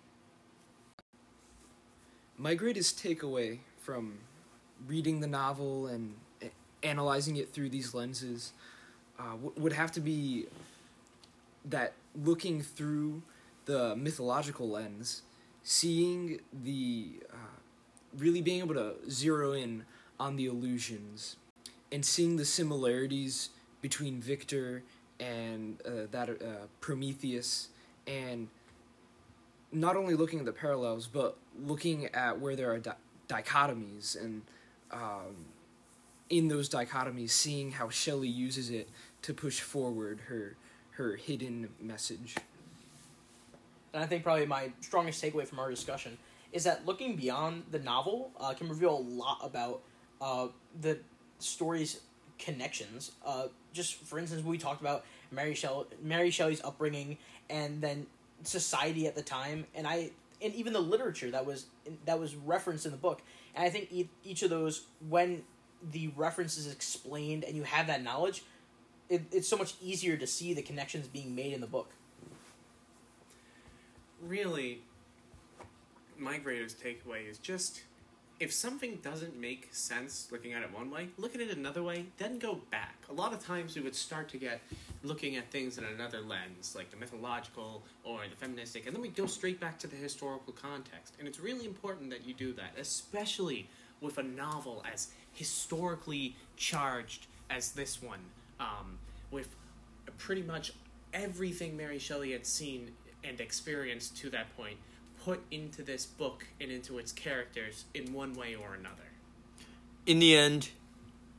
My 2.36 2.54
greatest 2.54 3.02
takeaway 3.02 3.58
from 3.80 4.18
reading 4.86 5.20
the 5.20 5.26
novel 5.26 5.86
and 5.86 6.14
analyzing 6.82 7.36
it 7.36 7.52
through 7.52 7.68
these 7.68 7.94
lenses 7.94 8.52
uh, 9.18 9.36
would 9.56 9.72
have 9.72 9.90
to 9.92 10.00
be 10.00 10.46
that 11.64 11.94
looking 12.14 12.62
through 12.62 13.22
the 13.64 13.96
mythological 13.96 14.68
lens, 14.68 15.22
seeing 15.62 16.40
the 16.64 17.08
uh, 17.32 17.58
really 18.16 18.40
being 18.40 18.60
able 18.60 18.74
to 18.74 18.94
zero 19.10 19.52
in 19.52 19.84
on 20.18 20.36
the 20.36 20.46
illusions 20.46 21.36
and 21.92 22.04
seeing 22.04 22.36
the 22.36 22.44
similarities 22.44 23.50
between 23.82 24.20
Victor 24.20 24.82
and 25.20 25.80
uh, 25.84 26.06
that 26.10 26.28
uh, 26.28 26.66
Prometheus 26.80 27.68
and 28.06 28.48
not 29.72 29.96
only 29.96 30.14
looking 30.14 30.38
at 30.38 30.44
the 30.44 30.52
parallels 30.52 31.06
but 31.06 31.36
looking 31.64 32.06
at 32.06 32.38
where 32.38 32.54
there 32.56 32.70
are 32.70 32.78
di- 32.78 32.94
dichotomies 33.28 34.18
and 34.20 34.42
um, 34.90 35.46
in 36.30 36.48
those 36.48 36.68
dichotomies 36.68 37.30
seeing 37.30 37.72
how 37.72 37.88
Shelley 37.88 38.28
uses 38.28 38.70
it 38.70 38.88
to 39.22 39.34
push 39.34 39.60
forward 39.60 40.20
her 40.28 40.56
her 40.92 41.16
hidden 41.16 41.68
message. 41.80 42.36
and 43.92 44.02
I 44.02 44.06
think 44.06 44.22
probably 44.22 44.46
my 44.46 44.72
strongest 44.80 45.22
takeaway 45.22 45.46
from 45.46 45.58
our 45.58 45.68
discussion 45.68 46.16
is 46.52 46.64
that 46.64 46.86
looking 46.86 47.16
beyond 47.16 47.64
the 47.70 47.78
novel 47.78 48.30
uh, 48.40 48.54
can 48.54 48.68
reveal 48.68 48.96
a 48.96 48.98
lot 48.98 49.40
about 49.42 49.82
uh, 50.22 50.48
the 50.80 50.98
story's 51.38 52.00
connections. 52.38 53.12
Uh, 53.24 53.48
just 53.72 53.96
for 54.04 54.18
instance, 54.18 54.42
we 54.42 54.56
talked 54.56 54.80
about 54.80 55.04
Mary 55.30 55.54
Shelley, 55.54 55.86
Mary 56.02 56.30
Shelley's 56.30 56.62
upbringing, 56.64 57.18
and 57.50 57.80
then 57.80 58.06
society 58.42 59.06
at 59.06 59.14
the 59.14 59.22
time, 59.22 59.66
and 59.74 59.86
I 59.86 60.10
and 60.42 60.54
even 60.54 60.72
the 60.72 60.80
literature 60.80 61.30
that 61.30 61.44
was 61.44 61.66
that 62.04 62.18
was 62.18 62.34
referenced 62.34 62.86
in 62.86 62.92
the 62.92 62.98
book. 62.98 63.22
And 63.56 63.64
I 63.64 63.70
think 63.70 63.88
each 64.22 64.42
of 64.42 64.50
those, 64.50 64.86
when 65.08 65.42
the 65.82 66.08
reference 66.08 66.58
is 66.58 66.70
explained 66.70 67.42
and 67.42 67.56
you 67.56 67.62
have 67.62 67.86
that 67.86 68.02
knowledge, 68.02 68.44
it, 69.08 69.22
it's 69.32 69.48
so 69.48 69.56
much 69.56 69.74
easier 69.80 70.16
to 70.18 70.26
see 70.26 70.52
the 70.52 70.62
connections 70.62 71.08
being 71.08 71.34
made 71.34 71.54
in 71.54 71.60
the 71.60 71.66
book. 71.66 71.90
really, 74.20 74.82
my 76.18 76.38
greatest 76.38 76.82
takeaway 76.82 77.28
is 77.28 77.38
just 77.38 77.82
if 78.38 78.52
something 78.52 78.98
doesn't 79.02 79.38
make 79.38 79.68
sense 79.72 80.28
looking 80.30 80.52
at 80.52 80.62
it 80.62 80.72
one 80.72 80.90
way, 80.90 81.08
look 81.16 81.34
at 81.34 81.40
it 81.40 81.56
another 81.56 81.82
way, 81.82 82.04
then 82.18 82.38
go 82.38 82.60
back. 82.70 82.96
A 83.08 83.12
lot 83.12 83.32
of 83.32 83.44
times 83.44 83.74
we 83.74 83.82
would 83.82 83.94
start 83.94 84.28
to 84.30 84.36
get 84.36 84.60
looking 85.02 85.36
at 85.36 85.50
things 85.50 85.78
in 85.78 85.84
another 85.84 86.20
lens, 86.20 86.74
like 86.76 86.90
the 86.90 86.96
mythological 86.96 87.82
or 88.04 88.20
the 88.28 88.36
feministic, 88.36 88.86
and 88.86 88.94
then 88.94 89.00
we 89.00 89.08
go 89.08 89.26
straight 89.26 89.58
back 89.58 89.78
to 89.78 89.86
the 89.86 89.96
historical 89.96 90.52
context. 90.52 91.14
And 91.18 91.26
it's 91.26 91.40
really 91.40 91.64
important 91.64 92.10
that 92.10 92.26
you 92.26 92.34
do 92.34 92.52
that, 92.54 92.72
especially 92.78 93.68
with 94.02 94.18
a 94.18 94.22
novel 94.22 94.84
as 94.92 95.08
historically 95.32 96.36
charged 96.56 97.26
as 97.48 97.72
this 97.72 98.02
one, 98.02 98.20
um, 98.60 98.98
with 99.30 99.48
pretty 100.18 100.42
much 100.42 100.72
everything 101.14 101.76
Mary 101.76 101.98
Shelley 101.98 102.32
had 102.32 102.44
seen 102.44 102.90
and 103.24 103.40
experienced 103.40 104.16
to 104.18 104.30
that 104.30 104.54
point 104.56 104.76
put 105.26 105.42
into 105.50 105.82
this 105.82 106.06
book 106.06 106.46
and 106.60 106.70
into 106.70 106.98
its 106.98 107.10
characters 107.10 107.86
in 107.92 108.12
one 108.12 108.32
way 108.34 108.54
or 108.54 108.74
another. 108.74 109.10
in 110.06 110.20
the 110.20 110.36
end, 110.36 110.70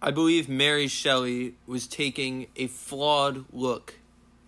I 0.01 0.11
believe 0.11 0.49
Mary 0.49 0.87
Shelley 0.87 1.55
was 1.65 1.87
taking 1.87 2.47
a 2.57 2.67
flawed 2.67 3.45
look 3.53 3.95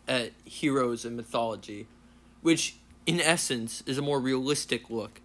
at 0.10 0.34
heroes 0.44 1.06
and 1.06 1.16
mythology, 1.16 1.88
which 2.42 2.76
in 3.06 3.22
essence 3.22 3.82
is 3.86 3.98
a 3.98 4.02
more 4.02 4.20
realistic 4.20 4.90
look. 4.90 5.22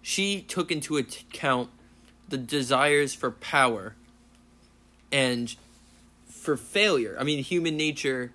She 0.00 0.40
took 0.40 0.72
into 0.72 0.96
account 0.96 1.68
the 2.30 2.38
desires 2.38 3.12
for 3.12 3.30
power 3.30 3.94
and 5.12 5.54
for 6.26 6.56
failure. 6.56 7.14
I 7.20 7.24
mean, 7.24 7.44
human 7.44 7.76
nature 7.76 8.32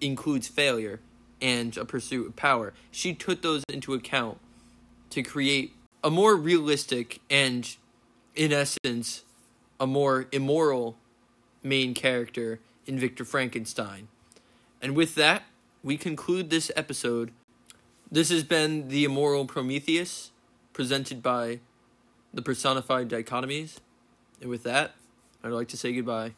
includes 0.00 0.46
failure 0.46 1.00
and 1.42 1.76
a 1.76 1.84
pursuit 1.84 2.28
of 2.28 2.36
power. 2.36 2.72
She 2.92 3.14
took 3.14 3.42
those 3.42 3.64
into 3.68 3.94
account 3.94 4.38
to 5.14 5.22
create 5.22 5.72
a 6.02 6.10
more 6.10 6.36
realistic 6.36 7.20
and, 7.30 7.76
in 8.34 8.52
essence, 8.52 9.24
a 9.80 9.86
more 9.86 10.26
immoral 10.32 10.96
main 11.62 11.94
character 11.94 12.60
in 12.86 12.98
Victor 12.98 13.24
Frankenstein. 13.24 14.08
And 14.82 14.94
with 14.94 15.14
that, 15.14 15.44
we 15.82 15.96
conclude 15.96 16.50
this 16.50 16.70
episode. 16.76 17.30
This 18.10 18.28
has 18.30 18.44
been 18.44 18.88
The 18.88 19.04
Immoral 19.04 19.46
Prometheus, 19.46 20.30
presented 20.72 21.22
by 21.22 21.60
the 22.32 22.42
Personified 22.42 23.08
Dichotomies. 23.08 23.76
And 24.40 24.50
with 24.50 24.64
that, 24.64 24.94
I'd 25.42 25.52
like 25.52 25.68
to 25.68 25.76
say 25.76 25.92
goodbye. 25.92 26.34